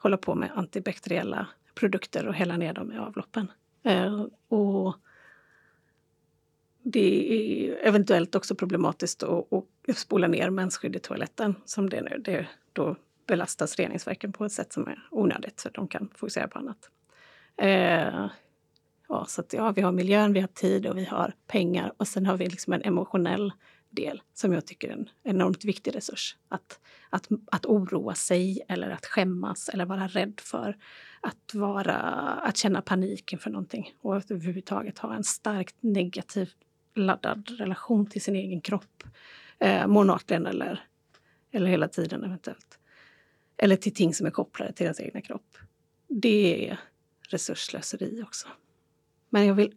hålla 0.03 0.17
på 0.17 0.35
med 0.35 0.51
antibakteriella 0.55 1.47
produkter 1.75 2.27
och 2.27 2.35
hälla 2.35 2.57
ner 2.57 2.73
dem 2.73 2.93
i 2.93 2.99
avloppen. 2.99 3.53
Eh, 3.83 4.27
och 4.49 4.97
det 6.83 7.33
är 7.33 7.77
eventuellt 7.87 8.35
också 8.35 8.55
problematiskt 8.55 9.23
att, 9.23 9.53
att 9.89 9.97
spola 9.99 10.27
ner 10.27 10.51
mensskydd 10.51 10.97
i 10.97 10.99
toaletten 10.99 11.55
som 11.65 11.91
det 11.91 11.97
är 11.97 12.03
nu. 12.03 12.19
Det, 12.25 12.47
då 12.73 12.97
belastas 13.27 13.77
reningsverken 13.77 14.33
på 14.33 14.45
ett 14.45 14.53
sätt 14.53 14.73
som 14.73 14.89
är 14.89 15.09
onödigt 15.11 15.61
så 15.61 15.69
de 15.69 15.89
kan 15.89 16.09
fokusera 16.15 16.49
på 16.49 16.59
annat. 16.59 16.91
Eh, 17.57 18.27
ja, 19.09 19.25
så 19.29 19.41
att, 19.41 19.53
ja, 19.53 19.73
vi 19.73 19.83
har 19.83 19.93
miljön, 19.93 20.33
vi 20.33 20.41
har 20.41 20.49
tid 20.49 20.87
och 20.87 20.99
vi 20.99 21.05
har 21.05 21.35
pengar 21.47 21.93
och 21.97 22.09
sen 22.09 22.27
har 22.27 22.37
vi 22.37 22.47
liksom 22.47 22.73
en 22.73 22.83
emotionell 22.83 23.53
del 23.91 24.23
som 24.35 24.53
jag 24.53 24.67
tycker 24.67 24.89
är 24.89 24.93
en 24.93 25.09
enormt 25.23 25.65
viktig 25.65 25.97
resurs. 25.97 26.37
Att, 26.49 26.81
att, 27.11 27.29
att 27.51 27.67
oroa 27.67 28.15
sig 28.15 28.61
eller 28.69 28.91
att 28.91 29.07
skämmas 29.07 29.69
eller 29.69 29.85
vara 29.85 30.07
rädd 30.07 30.41
för 30.41 30.77
att, 31.21 31.55
vara, 31.55 31.97
att 32.21 32.57
känna 32.57 32.83
panik 32.83 33.33
inför 33.33 33.51
någonting 33.51 33.95
och 34.01 34.17
att 34.17 34.31
överhuvudtaget 34.31 34.99
ha 34.99 35.15
en 35.15 35.25
starkt 35.25 35.77
negativt 35.81 36.57
laddad 36.95 37.51
relation 37.51 38.07
till 38.07 38.23
sin 38.23 38.37
egen 38.37 38.61
kropp. 38.61 39.03
Eh, 39.59 39.87
månatligen 39.87 40.47
eller, 40.47 40.85
eller 41.53 41.71
hela 41.71 41.89
tiden 41.89 42.25
eventuellt. 42.25 42.79
Eller 43.57 43.77
till 43.77 43.95
ting 43.95 44.15
som 44.15 44.27
är 44.27 44.31
kopplade 44.31 44.73
till 44.73 44.85
ens 44.85 45.01
egna 45.01 45.21
kropp. 45.21 45.57
Det 46.09 46.69
är 46.71 46.81
resursslöseri 47.29 48.23
också. 48.23 48.49
Men 49.29 49.47
jag 49.47 49.55
vill, 49.55 49.75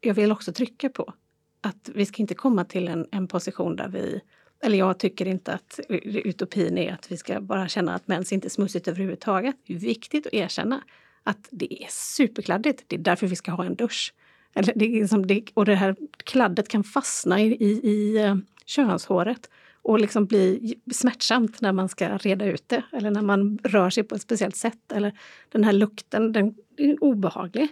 jag 0.00 0.14
vill 0.14 0.32
också 0.32 0.52
trycka 0.52 0.88
på 0.88 1.14
att 1.60 1.90
vi 1.94 2.06
ska 2.06 2.22
inte 2.22 2.34
komma 2.34 2.64
till 2.64 2.88
en, 2.88 3.06
en 3.10 3.28
position 3.28 3.76
där 3.76 3.88
vi 3.88 4.20
eller 4.62 4.78
jag 4.78 4.98
tycker 4.98 5.26
inte 5.26 5.52
att 5.52 5.80
utopin 6.04 6.78
är 6.78 6.92
att 6.92 7.12
vi 7.12 7.16
ska 7.16 7.40
bara 7.40 7.68
känna 7.68 7.94
att 7.94 8.08
mens 8.08 8.32
inte 8.32 8.48
är 8.48 8.50
smutsigt 8.50 8.88
överhuvudtaget. 8.88 9.56
Det 9.66 9.74
är 9.74 9.78
viktigt 9.78 10.26
att 10.26 10.34
erkänna 10.34 10.82
att 11.22 11.48
det 11.50 11.82
är 11.82 11.86
superkladdigt. 11.90 12.84
Det 12.86 12.96
är 12.96 13.00
därför 13.00 13.26
vi 13.26 13.36
ska 13.36 13.50
ha 13.50 13.64
en 13.64 13.74
dusch. 13.74 14.14
Eller 14.54 14.72
det 14.76 14.84
är 14.84 15.00
liksom 15.00 15.26
det, 15.26 15.42
och 15.54 15.64
det 15.64 15.74
här 15.74 15.96
kladdet 16.24 16.68
kan 16.68 16.84
fastna 16.84 17.40
i, 17.40 17.46
i, 17.46 17.88
i 17.88 18.16
eh, 18.24 18.36
könshåret 18.64 19.50
och 19.82 20.00
liksom 20.00 20.26
bli 20.26 20.74
smärtsamt 20.92 21.60
när 21.60 21.72
man 21.72 21.88
ska 21.88 22.18
reda 22.18 22.44
ut 22.44 22.68
det 22.68 22.82
eller 22.92 23.10
när 23.10 23.22
man 23.22 23.58
rör 23.58 23.90
sig 23.90 24.04
på 24.04 24.14
ett 24.14 24.22
speciellt 24.22 24.56
sätt. 24.56 24.92
Eller 24.92 25.18
den 25.48 25.64
här 25.64 25.72
lukten, 25.72 26.32
den 26.32 26.54
är 26.76 27.04
obehaglig. 27.04 27.68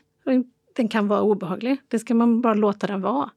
Den 0.76 0.88
kan 0.88 1.08
vara 1.08 1.22
obehaglig. 1.22 1.76
Det 1.88 1.98
ska 1.98 2.14
man 2.14 2.40
bara 2.40 2.54
låta 2.54 2.86
den 2.86 3.00
vara. 3.00 3.30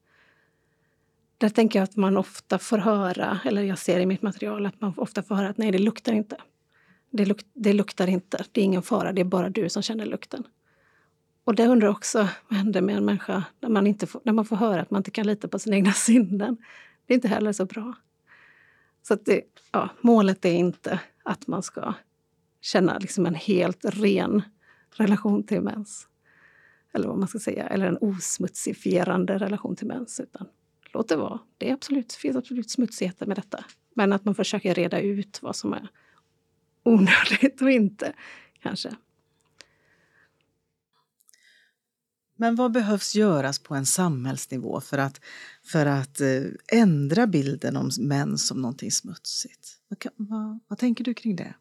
Där 1.40 1.50
tänker 1.50 1.80
jag 1.80 1.84
att 1.84 1.96
man 1.96 2.18
ofta 2.18 2.60
får 2.60 2.78
höra, 2.78 3.40
eller 3.46 3.64
jag 3.64 3.78
ser 3.78 4.00
i 4.00 4.06
mitt 4.06 4.22
material 4.22 4.66
att 4.66 4.82
man 4.82 4.94
ofta 4.98 5.24
får 5.24 5.36
höra 5.36 5.50
att 5.50 5.58
nej, 5.58 5.72
det 5.72 5.78
luktar 5.78 6.14
inte. 6.14 6.38
Det, 7.12 7.26
luk 7.26 7.46
det 7.54 7.74
luktar 7.74 8.08
inte, 8.08 8.46
det 8.52 8.62
är 8.62 8.66
ingen 8.66 8.82
fara, 8.82 9.12
det 9.12 9.22
är 9.22 9.26
bara 9.26 9.50
du 9.50 9.70
som 9.70 9.82
känner 9.82 10.06
lukten. 10.06 10.44
Och 11.44 11.56
det 11.56 11.68
undrar 11.68 11.88
också, 11.88 12.30
vad 12.48 12.58
händer 12.58 12.82
med 12.82 12.98
en 12.98 13.06
människa 13.06 13.44
när 13.60 13.70
man, 13.70 13.88
inte 13.88 14.08
får, 14.08 14.22
när 14.24 14.34
man 14.34 14.46
får 14.46 14.56
höra 14.56 14.82
att 14.82 14.92
man 14.92 15.00
inte 15.00 15.12
kan 15.12 15.28
lita 15.28 15.48
på 15.48 15.60
sina 15.60 15.76
egna 15.76 15.92
sinnen? 15.94 16.58
Det 17.06 17.14
är 17.14 17.16
inte 17.16 17.28
heller 17.28 17.54
så 17.54 17.66
bra. 17.66 17.94
Så 19.02 19.14
att 19.14 19.26
det, 19.26 19.42
ja, 19.72 19.90
målet 20.02 20.46
är 20.46 20.54
inte 20.54 21.00
att 21.24 21.48
man 21.48 21.64
ska 21.64 21.94
känna 22.62 22.98
liksom 22.98 23.26
en 23.26 23.36
helt 23.36 23.86
ren 23.86 24.42
relation 24.96 25.44
till 25.44 25.62
mens. 25.62 26.08
Eller 26.94 27.08
vad 27.08 27.18
man 27.18 27.28
ska 27.28 27.40
säga, 27.40 27.68
eller 27.68 27.86
en 27.86 27.98
osmutsifierande 27.98 29.38
relation 29.38 29.76
till 29.76 29.88
mens. 29.88 30.20
Utan 30.20 30.48
låt 30.94 31.08
det 31.08 31.16
vara. 31.16 31.40
Det 31.58 31.70
är 31.70 31.74
absolut, 31.74 32.14
finns 32.14 32.38
absolut 32.38 32.72
smutsigheter 32.72 33.26
med 33.26 33.38
detta. 33.38 33.66
Men 33.94 34.14
att 34.14 34.26
man 34.26 34.36
försöker 34.36 34.74
reda 34.74 35.00
ut 35.00 35.40
vad 35.42 35.56
som 35.56 35.74
är 35.74 35.90
onödigt 36.84 37.62
och 37.62 37.72
inte, 37.72 38.14
kanske. 38.62 38.96
Men 42.36 42.56
vad 42.56 42.72
behövs 42.72 43.16
göras 43.16 43.60
på 43.60 43.76
en 43.76 43.86
samhällsnivå 43.86 44.82
för 44.82 44.98
att, 44.98 45.22
för 45.64 45.86
att 45.86 46.22
eh, 46.22 46.44
ändra 46.80 47.28
bilden 47.28 47.78
om 47.78 47.90
män 48.00 48.38
som 48.38 48.62
någonting 48.62 48.92
smutsigt? 48.92 49.80
Vad, 49.88 50.00
kan, 50.00 50.12
vad, 50.16 50.60
vad 50.68 50.80
tänker 50.80 51.04
du 51.04 51.14
kring 51.14 51.36
det? 51.36 51.54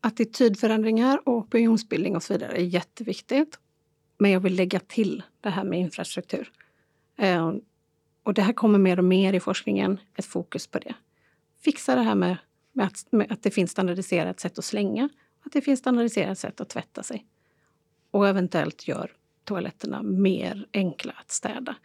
Attitydförändringar 0.00 1.28
och 1.28 1.36
opinionsbildning 1.36 2.16
och 2.16 2.22
så 2.22 2.32
vidare 2.32 2.52
är 2.52 2.64
jätteviktigt. 2.64 3.58
Men 4.18 4.30
jag 4.30 4.40
vill 4.40 4.54
lägga 4.54 4.80
till 4.80 5.22
det 5.40 5.50
här 5.50 5.64
med 5.64 5.80
infrastruktur. 5.80 6.52
Och 8.28 8.34
det 8.34 8.42
här 8.42 8.52
kommer 8.52 8.78
mer 8.78 8.98
och 8.98 9.04
mer 9.04 9.32
i 9.32 9.40
forskningen, 9.40 10.00
ett 10.16 10.24
fokus 10.24 10.66
på 10.66 10.78
det. 10.78 10.94
Fixa 11.60 11.94
det 11.94 12.02
här 12.02 12.14
med, 12.14 12.36
med, 12.72 12.86
att, 12.86 13.12
med 13.12 13.32
att 13.32 13.42
det 13.42 13.50
finns 13.50 13.70
standardiserat 13.70 14.40
sätt 14.40 14.58
att 14.58 14.64
slänga, 14.64 15.08
att 15.46 15.52
det 15.52 15.60
finns 15.60 15.80
standardiserat 15.80 16.38
sätt 16.38 16.60
att 16.60 16.68
tvätta 16.68 17.02
sig. 17.02 17.26
Och 18.10 18.28
eventuellt 18.28 18.88
gör 18.88 19.12
toaletterna 19.44 20.02
mer 20.02 20.66
enkla 20.72 21.12
att 21.12 21.30
städa. 21.30 21.76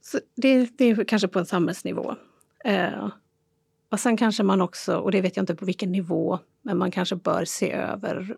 Så 0.00 0.20
det, 0.34 0.78
det 0.78 0.84
är 0.84 1.04
kanske 1.04 1.28
på 1.28 1.38
en 1.38 1.46
samhällsnivå. 1.46 2.14
Eh, 2.64 3.08
och 3.88 4.00
sen 4.00 4.16
kanske 4.16 4.42
man 4.42 4.60
också, 4.60 4.96
och 4.96 5.10
det 5.10 5.20
vet 5.20 5.36
jag 5.36 5.42
inte 5.42 5.54
på 5.54 5.64
vilken 5.64 5.92
nivå, 5.92 6.38
men 6.62 6.78
man 6.78 6.90
kanske 6.90 7.16
bör 7.16 7.44
se 7.44 7.72
över 7.72 8.36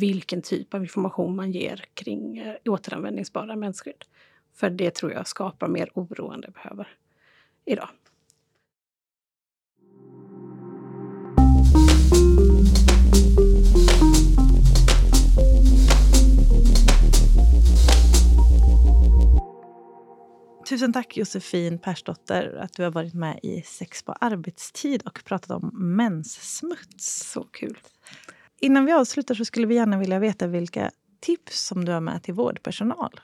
vilken 0.00 0.42
typ 0.42 0.74
av 0.74 0.82
information 0.82 1.36
man 1.36 1.52
ger 1.52 1.84
kring 1.94 2.38
eh, 2.38 2.54
återanvändningsbara 2.64 3.56
mensskydd. 3.56 4.04
För 4.56 4.70
det 4.70 4.90
tror 4.90 5.12
jag 5.12 5.28
skapar 5.28 5.68
mer 5.68 5.90
oro 5.94 6.30
än 6.30 6.40
det 6.40 6.50
behöver 6.50 6.88
idag. 7.64 7.88
Tusen 20.68 20.92
tack 20.92 21.16
Josefin 21.16 21.78
Persdotter 21.78 22.56
att 22.62 22.72
du 22.72 22.82
har 22.82 22.90
varit 22.90 23.14
med 23.14 23.40
i 23.42 23.62
Sex 23.62 24.02
på 24.02 24.12
arbetstid 24.12 25.02
och 25.06 25.24
pratat 25.24 25.50
om 25.50 25.70
menssmuts. 25.74 27.32
Så 27.32 27.44
kul. 27.44 27.78
Innan 28.60 28.84
vi 28.84 28.92
avslutar 28.92 29.34
så 29.34 29.44
skulle 29.44 29.66
vi 29.66 29.74
gärna 29.74 29.98
vilja 29.98 30.18
veta 30.18 30.46
vilka 30.46 30.90
tips 31.20 31.66
som 31.66 31.84
du 31.84 31.92
har 31.92 32.00
med 32.00 32.22
till 32.22 32.34
vårdpersonal. 32.34 33.20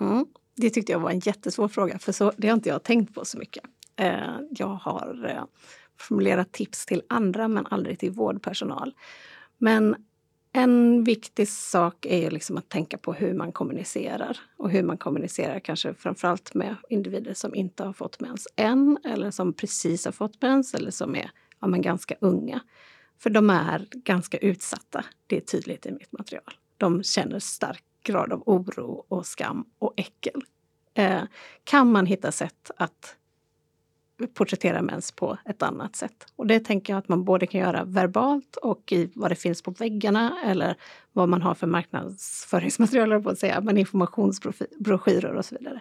Mm. 0.00 0.26
Det 0.54 0.70
tyckte 0.70 0.92
jag 0.92 1.00
var 1.00 1.10
en 1.10 1.18
jättesvår 1.18 1.68
fråga, 1.68 1.98
för 1.98 2.12
så, 2.12 2.32
det 2.36 2.48
har 2.48 2.54
inte 2.54 2.68
jag 2.68 2.82
tänkt 2.82 3.14
på 3.14 3.24
så 3.24 3.38
mycket. 3.38 3.64
Eh, 3.96 4.36
jag 4.50 4.66
har 4.66 5.26
eh, 5.28 5.44
formulerat 5.98 6.52
tips 6.52 6.86
till 6.86 7.02
andra, 7.08 7.48
men 7.48 7.66
aldrig 7.66 7.98
till 7.98 8.10
vårdpersonal. 8.10 8.94
Men 9.58 9.96
en 10.52 11.04
viktig 11.04 11.48
sak 11.48 12.06
är 12.06 12.18
ju 12.18 12.30
liksom 12.30 12.56
att 12.56 12.68
tänka 12.68 12.98
på 12.98 13.12
hur 13.12 13.34
man 13.34 13.52
kommunicerar. 13.52 14.38
Och 14.56 14.70
hur 14.70 14.82
man 14.82 14.98
kommunicerar 14.98 15.60
kanske 15.60 15.94
framförallt 15.94 16.54
med 16.54 16.76
individer 16.88 17.34
som 17.34 17.54
inte 17.54 17.84
har 17.84 17.92
fått 17.92 18.20
mens 18.20 18.48
än, 18.56 18.98
eller 19.04 19.30
som 19.30 19.52
precis 19.52 20.04
har 20.04 20.12
fått 20.12 20.42
mens, 20.42 20.74
eller 20.74 20.90
som 20.90 21.16
är 21.16 21.30
ja, 21.60 21.66
men 21.66 21.82
ganska 21.82 22.14
unga. 22.20 22.60
För 23.18 23.30
de 23.30 23.50
är 23.50 23.86
ganska 23.90 24.38
utsatta, 24.38 25.04
det 25.26 25.36
är 25.36 25.40
tydligt 25.40 25.86
i 25.86 25.92
mitt 25.92 26.12
material. 26.12 26.54
De 26.76 27.02
känner 27.02 27.38
stark 27.38 27.84
grad 28.02 28.32
av 28.32 28.42
oro 28.46 29.04
och 29.08 29.26
skam 29.26 29.64
och 29.78 29.94
äckel. 29.96 30.42
Eh, 30.94 31.22
kan 31.64 31.92
man 31.92 32.06
hitta 32.06 32.32
sätt 32.32 32.70
att 32.76 33.16
porträttera 34.34 34.82
mens 34.82 35.12
på 35.12 35.38
ett 35.44 35.62
annat 35.62 35.96
sätt. 35.96 36.26
Och 36.36 36.46
det 36.46 36.60
tänker 36.60 36.92
jag 36.92 36.98
att 36.98 37.08
man 37.08 37.24
både 37.24 37.46
kan 37.46 37.60
göra 37.60 37.84
verbalt 37.84 38.56
och 38.56 38.92
i 38.92 39.10
vad 39.14 39.30
det 39.30 39.34
finns 39.34 39.62
på 39.62 39.70
väggarna 39.70 40.38
eller 40.44 40.76
vad 41.12 41.28
man 41.28 41.42
har 41.42 41.54
för 41.54 41.66
marknadsföringsmaterial, 41.66 43.22
på 43.22 43.30
att 43.30 43.38
säga, 43.38 43.60
men 43.60 43.78
informationsbroschyrer 43.78 45.34
och 45.34 45.44
så 45.44 45.56
vidare. 45.58 45.80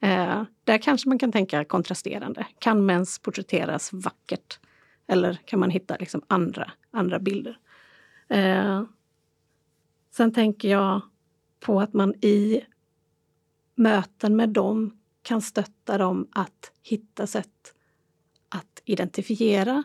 Eh, 0.00 0.42
där 0.64 0.78
kanske 0.78 1.08
man 1.08 1.18
kan 1.18 1.32
tänka 1.32 1.64
kontrasterande. 1.64 2.46
Kan 2.58 2.86
mens 2.86 3.18
porträtteras 3.18 3.92
vackert? 3.92 4.58
Eller 5.06 5.38
kan 5.44 5.60
man 5.60 5.70
hitta 5.70 5.96
liksom 5.96 6.22
andra, 6.26 6.72
andra 6.90 7.18
bilder? 7.18 7.58
Eh, 8.28 8.82
sen 10.10 10.32
tänker 10.32 10.68
jag 10.68 11.00
på 11.64 11.80
att 11.80 11.92
man 11.92 12.14
i 12.14 12.64
möten 13.74 14.36
med 14.36 14.48
dem 14.48 14.98
kan 15.22 15.42
stötta 15.42 15.98
dem 15.98 16.28
att 16.32 16.72
hitta 16.82 17.26
sätt 17.26 17.74
att 18.48 18.82
identifiera 18.84 19.82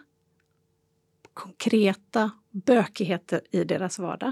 konkreta 1.34 2.32
bökigheter 2.52 3.42
i 3.52 3.64
deras 3.64 4.00
vardag. 4.00 4.32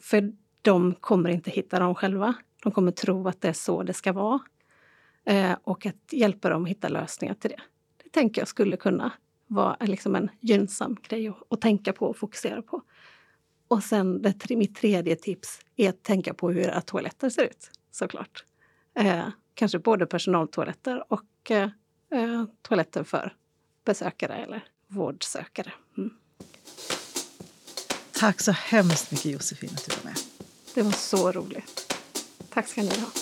För 0.00 0.32
de 0.62 0.94
kommer 0.94 1.30
inte 1.30 1.50
hitta 1.50 1.78
dem 1.78 1.94
själva. 1.94 2.34
De 2.62 2.72
kommer 2.72 2.92
tro 2.92 3.28
att 3.28 3.40
det 3.40 3.48
är 3.48 3.52
så 3.52 3.82
det 3.82 3.92
ska 3.92 4.12
vara. 4.12 4.40
Eh, 5.24 5.56
och 5.64 5.86
att 5.86 6.12
hjälpa 6.12 6.48
dem 6.48 6.62
att 6.62 6.70
hitta 6.70 6.88
lösningar 6.88 7.34
till 7.34 7.50
det. 7.50 7.62
Det 8.04 8.10
tänker 8.10 8.40
jag 8.40 8.48
skulle 8.48 8.76
kunna 8.76 9.12
vara 9.46 9.76
eh, 9.80 9.86
liksom 9.86 10.16
en 10.16 10.30
gynnsam 10.40 10.96
grej 11.02 11.28
att, 11.28 11.36
att 11.50 11.60
tänka 11.60 11.92
på 11.92 12.06
och 12.06 12.16
fokusera 12.16 12.62
på. 12.62 12.82
Och 13.72 13.84
sen 13.84 14.22
det, 14.22 14.56
mitt 14.56 14.76
tredje 14.76 15.16
tips 15.16 15.60
är 15.76 15.88
att 15.88 16.02
tänka 16.02 16.34
på 16.34 16.50
hur 16.50 16.60
era 16.60 16.80
toaletter 16.80 17.30
ser 17.30 17.42
ut, 17.42 17.70
såklart. 17.90 18.44
Eh, 18.94 19.28
kanske 19.54 19.78
både 19.78 20.06
personaltoaletter 20.06 21.12
och 21.12 21.50
eh, 21.50 21.68
eh, 22.12 22.44
toaletter 22.62 23.04
för 23.04 23.36
besökare 23.84 24.34
eller 24.34 24.64
vårdsökare. 24.86 25.72
Mm. 25.98 26.10
Tack 28.12 28.40
så 28.40 28.52
hemskt 28.52 29.10
mycket 29.10 29.32
Josefin 29.32 29.70
att 29.74 29.84
du 29.90 29.96
var 29.96 30.04
med. 30.04 30.18
Det 30.74 30.82
var 30.82 30.92
så 30.92 31.32
roligt. 31.32 31.94
Tack 32.50 32.68
ska 32.68 32.82
ni 32.82 32.88
ha. 33.00 33.21